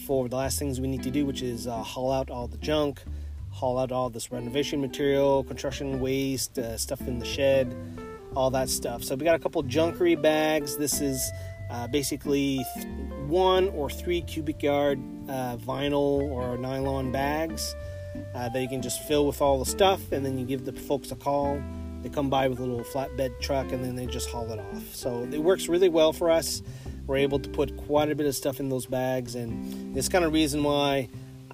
for 0.05 0.29
the 0.29 0.37
last 0.37 0.59
things 0.59 0.79
we 0.79 0.87
need 0.87 1.03
to 1.03 1.11
do, 1.11 1.25
which 1.25 1.41
is 1.41 1.67
uh, 1.67 1.83
haul 1.83 2.11
out 2.11 2.29
all 2.29 2.47
the 2.47 2.57
junk 2.57 3.03
haul 3.59 3.77
out 3.77 3.91
all 3.91 4.09
this 4.09 4.31
renovation 4.31 4.79
material, 4.79 5.43
construction 5.43 5.99
waste, 5.99 6.57
uh, 6.57 6.77
stuff 6.77 7.01
in 7.01 7.19
the 7.19 7.25
shed, 7.25 7.75
all 8.33 8.49
that 8.49 8.69
stuff. 8.69 9.03
So 9.03 9.15
we 9.15 9.25
got 9.25 9.35
a 9.35 9.39
couple 9.39 9.61
junkery 9.63 10.19
bags. 10.19 10.77
This 10.77 11.01
is 11.01 11.29
uh, 11.69 11.87
basically 11.87 12.65
th- 12.75 12.87
one 13.27 13.67
or 13.69 13.89
three 13.89 14.21
cubic 14.21 14.63
yard 14.63 14.97
uh, 15.27 15.57
vinyl 15.57 16.21
or 16.31 16.57
nylon 16.57 17.11
bags 17.11 17.75
uh, 18.33 18.47
that 18.47 18.61
you 18.61 18.69
can 18.69 18.81
just 18.81 19.03
fill 19.03 19.27
with 19.27 19.41
all 19.41 19.59
the 19.59 19.69
stuff, 19.69 20.11
and 20.13 20.25
then 20.25 20.37
you 20.37 20.45
give 20.45 20.63
the 20.63 20.73
folks 20.73 21.11
a 21.11 21.15
call. 21.15 21.61
They 22.01 22.07
come 22.07 22.29
by 22.29 22.47
with 22.47 22.59
a 22.59 22.65
little 22.65 22.85
flatbed 22.85 23.41
truck, 23.41 23.73
and 23.73 23.83
then 23.83 23.97
they 23.97 24.05
just 24.05 24.29
haul 24.29 24.49
it 24.53 24.59
off. 24.59 24.95
So 24.95 25.27
it 25.33 25.43
works 25.43 25.67
really 25.67 25.89
well 25.89 26.13
for 26.13 26.29
us. 26.29 26.63
We're 27.07 27.17
able 27.17 27.39
to 27.39 27.49
put 27.49 27.75
quite 27.75 28.09
a 28.09 28.15
bit 28.15 28.25
of 28.25 28.35
stuff 28.35 28.61
in 28.61 28.69
those 28.69 28.85
bags, 28.85 29.35
and 29.35 29.97
it's 29.97 30.07
kind 30.07 30.23
of 30.23 30.31
reason 30.31 30.63
why 30.63 31.09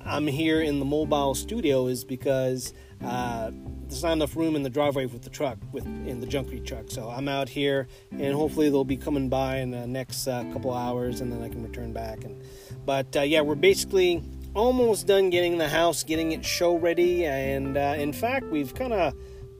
I'm 0.06 0.28
here 0.28 0.62
in 0.62 0.80
the 0.80 0.86
mobile 0.86 1.34
studio 1.34 1.88
is 1.88 2.04
because 2.04 2.74
uh, 3.04 3.50
there's 3.88 4.04
not 4.04 4.14
enough 4.14 4.36
room 4.36 4.56
in 4.56 4.62
the 4.62 4.70
driveway 4.70 5.08
with 5.08 5.24
the 5.24 5.32
truck, 5.32 5.58
with 5.72 5.86
in 5.86 6.20
the 6.20 6.28
junkery 6.28 6.64
truck. 6.66 6.86
So 6.90 7.10
I'm 7.10 7.28
out 7.28 7.50
here, 7.50 7.88
and 8.12 8.34
hopefully 8.36 8.70
they'll 8.70 8.84
be 8.84 8.98
coming 8.98 9.30
by 9.30 9.58
in 9.58 9.72
the 9.72 9.88
next 9.88 10.28
uh, 10.28 10.44
couple 10.54 10.74
hours, 10.74 11.22
and 11.22 11.32
then 11.32 11.42
I 11.42 11.50
can 11.50 11.64
return 11.64 11.92
back. 11.92 12.24
And 12.24 12.42
but 12.86 13.16
uh, 13.18 13.22
yeah, 13.22 13.42
we're 13.42 13.56
basically 13.56 14.24
almost 14.54 15.08
done 15.08 15.32
getting 15.32 15.58
the 15.58 15.70
house, 15.70 16.04
getting 16.04 16.34
it 16.34 16.46
show 16.46 16.76
ready, 16.76 17.26
and 17.26 17.76
uh, 17.76 17.96
in 17.98 18.14
fact, 18.14 18.46
we've 18.46 18.76
kind 18.76 18.94
of 18.94 19.14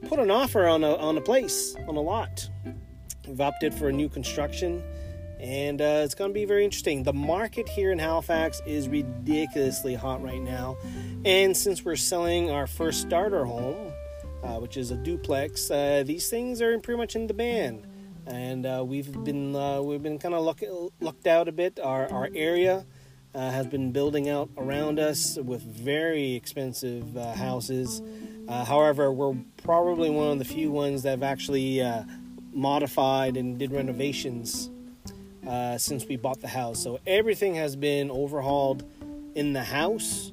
put 0.08 0.20
an 0.20 0.30
offer 0.30 0.66
on 0.66 0.84
a 0.84 0.94
on 0.96 1.16
a 1.18 1.20
place 1.20 1.74
on 1.88 1.96
a 1.96 2.00
lot. 2.00 2.48
We've 3.26 3.40
opted 3.40 3.74
for 3.74 3.88
a 3.88 3.92
new 3.92 4.08
construction 4.08 4.82
and 5.38 5.80
uh, 5.80 6.02
it's 6.04 6.14
going 6.14 6.30
to 6.30 6.34
be 6.34 6.44
very 6.44 6.64
interesting. 6.64 7.02
The 7.02 7.12
market 7.12 7.68
here 7.68 7.92
in 7.92 7.98
Halifax 7.98 8.62
is 8.66 8.88
ridiculously 8.88 9.94
hot 9.94 10.22
right 10.22 10.40
now, 10.40 10.76
and 11.24 11.56
since 11.56 11.84
we're 11.84 11.96
selling 11.96 12.50
our 12.50 12.66
first 12.66 13.02
starter 13.02 13.44
home, 13.44 13.92
uh, 14.42 14.58
which 14.58 14.76
is 14.76 14.90
a 14.90 14.96
duplex, 14.96 15.70
uh, 15.70 16.02
these 16.06 16.30
things 16.30 16.62
are 16.62 16.78
pretty 16.78 16.98
much 16.98 17.16
in 17.16 17.26
demand, 17.26 17.86
and 18.26 18.64
uh, 18.64 18.82
we've 18.86 19.12
been 19.24 19.54
uh, 19.54 19.82
we've 19.82 20.02
been 20.02 20.18
kind 20.18 20.34
of 20.34 20.42
luck- 20.42 20.62
lucked 21.00 21.26
out 21.26 21.48
a 21.48 21.52
bit. 21.52 21.78
Our 21.80 22.10
our 22.10 22.30
area 22.34 22.86
uh, 23.34 23.50
has 23.50 23.66
been 23.66 23.92
building 23.92 24.30
out 24.30 24.48
around 24.56 24.98
us 24.98 25.36
with 25.36 25.62
very 25.62 26.34
expensive 26.34 27.14
houses. 27.36 28.00
however, 28.48 29.12
we're 29.12 29.36
probably 29.62 30.08
one 30.08 30.28
of 30.28 30.38
the 30.38 30.46
few 30.46 30.70
ones 30.70 31.02
that 31.02 31.10
have 31.10 31.22
actually 31.22 31.82
modified 32.54 33.36
and 33.36 33.58
did 33.58 33.70
renovations 33.70 34.70
uh, 35.46 35.78
since 35.78 36.06
we 36.06 36.16
bought 36.16 36.40
the 36.40 36.48
house. 36.48 36.82
So 36.82 36.98
everything 37.06 37.54
has 37.54 37.76
been 37.76 38.10
overhauled 38.10 38.84
in 39.34 39.52
the 39.52 39.62
house. 39.62 40.32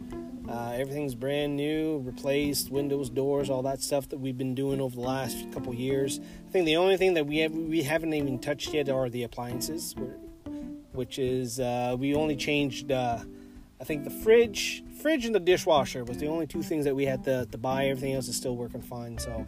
Uh, 0.49 0.73
everything's 0.75 1.15
brand 1.15 1.55
new, 1.55 1.99
replaced, 1.99 2.69
windows, 2.69 3.09
doors, 3.09 3.49
all 3.49 3.61
that 3.63 3.81
stuff 3.81 4.09
that 4.09 4.17
we've 4.17 4.37
been 4.37 4.53
doing 4.55 4.81
over 4.81 4.95
the 4.95 5.01
last 5.01 5.51
couple 5.51 5.73
years. 5.73 6.19
I 6.47 6.51
think 6.51 6.65
the 6.65 6.75
only 6.75 6.97
thing 6.97 7.13
that 7.13 7.25
we 7.25 7.37
have, 7.37 7.53
we 7.53 7.83
haven't 7.83 8.13
even 8.13 8.39
touched 8.39 8.73
yet 8.73 8.89
are 8.89 9.09
the 9.09 9.23
appliances, 9.23 9.95
which 10.91 11.17
is 11.17 11.59
uh, 11.59 11.95
we 11.97 12.13
only 12.13 12.35
changed. 12.35 12.91
Uh, 12.91 13.19
I 13.79 13.85
think 13.85 14.03
the 14.03 14.09
fridge, 14.09 14.83
fridge, 15.01 15.25
and 15.25 15.33
the 15.33 15.39
dishwasher 15.39 16.03
was 16.03 16.17
the 16.17 16.27
only 16.27 16.47
two 16.47 16.61
things 16.61 16.85
that 16.85 16.95
we 16.95 17.05
had 17.05 17.23
to, 17.23 17.45
to 17.45 17.57
buy. 17.57 17.87
Everything 17.87 18.13
else 18.13 18.27
is 18.27 18.35
still 18.35 18.55
working 18.55 18.81
fine. 18.81 19.17
So 19.17 19.45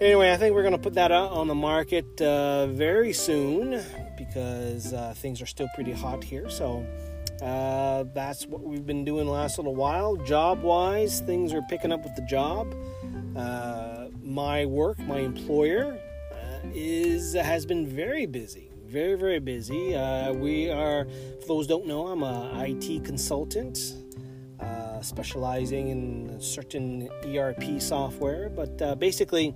Anyway, 0.00 0.32
I 0.32 0.36
think 0.36 0.54
we're 0.54 0.62
going 0.62 0.72
to 0.72 0.78
put 0.78 0.94
that 0.94 1.12
out 1.12 1.32
on 1.32 1.46
the 1.46 1.54
market 1.54 2.20
uh, 2.22 2.66
very 2.68 3.12
soon 3.12 3.82
because 4.16 4.92
uh, 4.92 5.12
things 5.16 5.42
are 5.42 5.46
still 5.46 5.68
pretty 5.74 5.92
hot 5.92 6.24
here. 6.24 6.48
So 6.48 6.86
uh, 7.42 8.04
that's 8.14 8.46
what 8.46 8.62
we've 8.62 8.86
been 8.86 9.04
doing 9.04 9.26
the 9.26 9.32
last 9.32 9.58
little 9.58 9.74
while. 9.74 10.16
Job 10.16 10.62
wise, 10.62 11.20
things 11.20 11.52
are 11.52 11.62
picking 11.68 11.92
up 11.92 12.02
with 12.02 12.14
the 12.16 12.22
job. 12.22 12.74
Uh, 13.36 14.08
my 14.22 14.66
work, 14.66 14.98
my 15.00 15.18
employer, 15.18 15.98
uh, 16.32 16.68
is 16.74 17.34
has 17.34 17.64
been 17.64 17.86
very 17.86 18.26
busy, 18.26 18.70
very 18.84 19.16
very 19.16 19.38
busy. 19.38 19.94
Uh, 19.94 20.32
we 20.32 20.70
are, 20.70 21.06
for 21.40 21.46
those 21.46 21.66
don't 21.66 21.86
know, 21.86 22.08
I'm 22.08 22.22
a 22.22 22.64
IT 22.66 23.04
consultant. 23.04 23.78
Specializing 25.02 25.88
in 25.88 26.40
certain 26.40 27.08
ERP 27.24 27.80
software, 27.80 28.48
but 28.48 28.98
basically, 28.98 29.54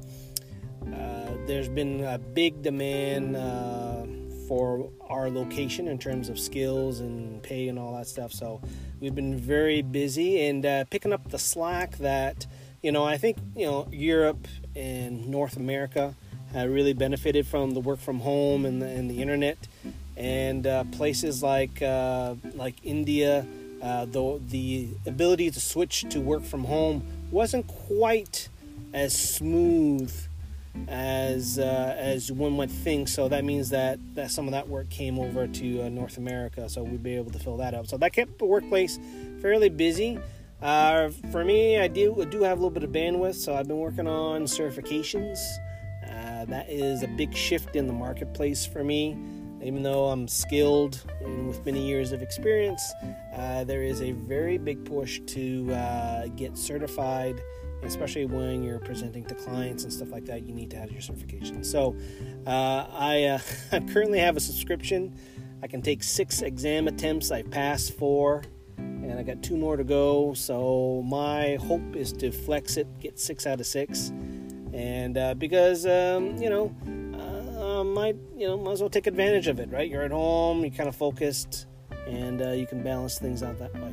uh, 0.92 1.30
there's 1.46 1.68
been 1.68 2.04
a 2.04 2.18
big 2.18 2.62
demand 2.62 3.36
uh, 3.36 4.04
for 4.46 4.90
our 5.08 5.30
location 5.30 5.88
in 5.88 5.98
terms 5.98 6.28
of 6.28 6.38
skills 6.38 7.00
and 7.00 7.42
pay 7.42 7.68
and 7.68 7.78
all 7.78 7.96
that 7.96 8.06
stuff. 8.06 8.32
So 8.32 8.60
we've 9.00 9.14
been 9.14 9.38
very 9.38 9.82
busy 9.82 10.46
and 10.46 10.64
uh, 10.64 10.84
picking 10.90 11.12
up 11.12 11.30
the 11.30 11.38
slack 11.38 11.96
that, 11.98 12.46
you 12.82 12.92
know, 12.92 13.04
I 13.04 13.16
think, 13.16 13.38
you 13.56 13.66
know, 13.66 13.88
Europe 13.90 14.46
and 14.76 15.28
North 15.28 15.56
America 15.56 16.14
have 16.52 16.70
really 16.70 16.92
benefited 16.92 17.46
from 17.46 17.70
the 17.72 17.80
work 17.80 17.98
from 17.98 18.20
home 18.20 18.64
and 18.64 18.82
the, 18.82 18.86
and 18.86 19.10
the 19.10 19.20
internet. 19.22 19.58
And 20.16 20.66
uh, 20.66 20.84
places 20.92 21.42
like 21.42 21.82
uh, 21.82 22.36
like 22.54 22.76
India, 22.84 23.44
uh, 23.84 24.06
the 24.06 24.40
the 24.48 24.88
ability 25.06 25.50
to 25.50 25.60
switch 25.60 26.06
to 26.08 26.20
work 26.20 26.42
from 26.42 26.64
home 26.64 27.04
wasn't 27.30 27.66
quite 27.66 28.48
as 28.94 29.12
smooth 29.12 30.10
as 30.88 31.58
uh, 31.58 31.94
as 31.98 32.32
one 32.32 32.56
would 32.56 32.70
think. 32.70 33.08
So 33.08 33.28
that 33.28 33.44
means 33.44 33.70
that, 33.70 33.98
that 34.14 34.30
some 34.30 34.46
of 34.46 34.52
that 34.52 34.68
work 34.68 34.88
came 34.90 35.18
over 35.18 35.46
to 35.46 35.82
uh, 35.82 35.88
North 35.88 36.16
America, 36.16 36.68
so 36.68 36.82
we'd 36.82 37.02
be 37.02 37.16
able 37.16 37.30
to 37.32 37.38
fill 37.38 37.58
that 37.58 37.74
up. 37.74 37.86
So 37.86 37.96
that 37.98 38.12
kept 38.12 38.38
the 38.38 38.46
workplace 38.46 38.98
fairly 39.42 39.68
busy. 39.68 40.18
Uh, 40.62 41.10
for 41.30 41.44
me, 41.44 41.78
I 41.78 41.88
do 41.88 42.22
I 42.22 42.24
do 42.24 42.42
have 42.42 42.58
a 42.58 42.62
little 42.62 42.70
bit 42.70 42.84
of 42.84 42.90
bandwidth, 42.90 43.34
so 43.34 43.54
I've 43.54 43.68
been 43.68 43.78
working 43.78 44.06
on 44.06 44.44
certifications. 44.44 45.38
Uh, 46.02 46.44
that 46.46 46.70
is 46.70 47.02
a 47.02 47.08
big 47.08 47.34
shift 47.34 47.76
in 47.76 47.86
the 47.86 47.92
marketplace 47.92 48.64
for 48.64 48.82
me. 48.82 49.16
Even 49.64 49.82
though 49.82 50.08
I'm 50.08 50.28
skilled 50.28 51.02
and 51.20 51.48
with 51.48 51.64
many 51.64 51.86
years 51.86 52.12
of 52.12 52.22
experience, 52.22 52.92
uh, 53.34 53.64
there 53.64 53.82
is 53.82 54.02
a 54.02 54.12
very 54.12 54.58
big 54.58 54.84
push 54.84 55.20
to 55.26 55.72
uh, 55.72 56.26
get 56.36 56.56
certified 56.58 57.40
especially 57.84 58.24
when 58.24 58.62
you're 58.62 58.78
presenting 58.78 59.24
to 59.26 59.34
clients 59.34 59.84
and 59.84 59.92
stuff 59.92 60.10
like 60.10 60.24
that, 60.24 60.42
you 60.42 60.54
need 60.54 60.70
to 60.70 60.76
have 60.78 60.90
your 60.90 61.00
certification. 61.00 61.62
So, 61.62 61.94
uh, 62.46 62.86
I, 62.90 63.24
uh, 63.24 63.38
I 63.72 63.80
currently 63.80 64.18
have 64.18 64.36
a 64.36 64.40
subscription. 64.40 65.14
I 65.62 65.66
can 65.66 65.82
take 65.82 66.02
six 66.02 66.42
exam 66.42 66.88
attempts. 66.88 67.30
I've 67.30 67.50
passed 67.50 67.96
four, 67.96 68.42
and 68.76 69.18
I 69.18 69.22
got 69.22 69.42
two 69.42 69.56
more 69.56 69.76
to 69.76 69.84
go. 69.84 70.34
So 70.34 71.02
my 71.06 71.56
hope 71.56 71.96
is 71.96 72.12
to 72.14 72.30
flex 72.30 72.76
it, 72.76 72.86
get 73.00 73.18
six 73.18 73.46
out 73.46 73.60
of 73.60 73.66
six, 73.66 74.12
and 74.72 75.16
uh, 75.16 75.34
because 75.34 75.86
um, 75.86 76.36
you 76.36 76.50
know, 76.50 76.74
might 77.84 78.16
you 78.36 78.46
know 78.46 78.56
might 78.56 78.72
as 78.72 78.80
well 78.80 78.90
take 78.90 79.06
advantage 79.06 79.46
of 79.48 79.60
it, 79.60 79.70
right? 79.70 79.88
You're 79.88 80.02
at 80.02 80.10
home, 80.10 80.60
you're 80.62 80.70
kind 80.70 80.88
of 80.88 80.96
focused, 80.96 81.66
and 82.06 82.42
uh, 82.42 82.50
you 82.50 82.66
can 82.66 82.82
balance 82.82 83.18
things 83.18 83.42
out 83.42 83.58
that 83.58 83.74
way. 83.74 83.92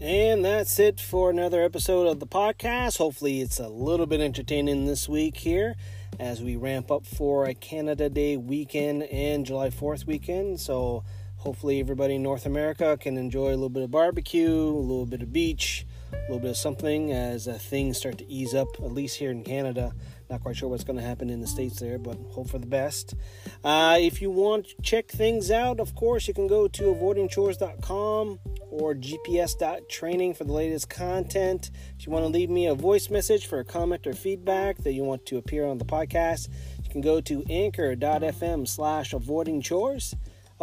And 0.00 0.44
that's 0.44 0.78
it 0.78 1.00
for 1.00 1.30
another 1.30 1.62
episode 1.62 2.06
of 2.06 2.20
the 2.20 2.26
podcast. 2.26 2.98
Hopefully, 2.98 3.40
it's 3.40 3.58
a 3.58 3.68
little 3.68 4.04
bit 4.04 4.20
entertaining 4.20 4.84
this 4.84 5.08
week 5.08 5.38
here. 5.38 5.76
as 6.20 6.42
we 6.42 6.56
ramp 6.56 6.90
up 6.90 7.04
for 7.06 7.46
a 7.46 7.54
Canada 7.54 8.08
Day 8.08 8.36
weekend 8.36 9.04
and 9.04 9.44
July 9.46 9.70
4th 9.70 10.06
weekend. 10.06 10.60
So 10.60 11.04
hopefully 11.44 11.78
everybody 11.78 12.14
in 12.14 12.22
North 12.22 12.46
America 12.46 12.96
can 12.98 13.18
enjoy 13.18 13.48
a 13.48 13.50
little 13.50 13.68
bit 13.68 13.82
of 13.82 13.90
barbecue, 13.90 14.50
a 14.50 14.80
little 14.80 15.04
bit 15.04 15.20
of 15.20 15.30
beach, 15.30 15.84
a 16.10 16.16
little 16.22 16.38
bit 16.38 16.50
of 16.52 16.56
something 16.56 17.12
as 17.12 17.46
uh, 17.46 17.52
things 17.52 17.98
start 17.98 18.16
to 18.16 18.26
ease 18.32 18.54
up, 18.54 18.68
at 18.78 18.92
least 18.92 19.18
here 19.18 19.30
in 19.30 19.44
Canada. 19.44 19.92
Not 20.30 20.40
quite 20.40 20.56
sure 20.56 20.70
what's 20.70 20.84
going 20.84 20.98
to 20.98 21.04
happen 21.04 21.28
in 21.28 21.42
the 21.42 21.46
States 21.46 21.78
there, 21.78 21.98
but 21.98 22.16
hope 22.30 22.48
for 22.48 22.58
the 22.58 22.66
best. 22.66 23.14
Uh, 23.62 23.98
if 24.00 24.22
you 24.22 24.30
want 24.30 24.68
to 24.68 24.74
check 24.80 25.08
things 25.08 25.50
out, 25.50 25.80
of 25.80 25.94
course, 25.94 26.26
you 26.26 26.32
can 26.32 26.46
go 26.46 26.66
to 26.66 26.82
avoidingchores.com 26.84 28.38
or 28.70 28.94
gps.training 28.94 30.32
for 30.32 30.44
the 30.44 30.52
latest 30.52 30.88
content. 30.88 31.70
If 31.98 32.06
you 32.06 32.12
want 32.12 32.24
to 32.24 32.30
leave 32.30 32.48
me 32.48 32.68
a 32.68 32.74
voice 32.74 33.10
message 33.10 33.46
for 33.46 33.58
a 33.58 33.64
comment 33.66 34.06
or 34.06 34.14
feedback 34.14 34.78
that 34.78 34.94
you 34.94 35.04
want 35.04 35.26
to 35.26 35.36
appear 35.36 35.66
on 35.66 35.76
the 35.76 35.84
podcast, 35.84 36.48
you 36.82 36.88
can 36.88 37.02
go 37.02 37.20
to 37.20 37.44
anchor.fm 37.50 38.66
slash 38.66 39.12
avoiding 39.12 39.60
chores. 39.60 40.14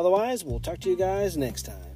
Otherwise, 0.02 0.44
we'll 0.44 0.60
talk 0.60 0.80
to 0.80 0.90
you 0.90 0.96
guys 0.96 1.38
next 1.38 1.68
time. 1.68 1.91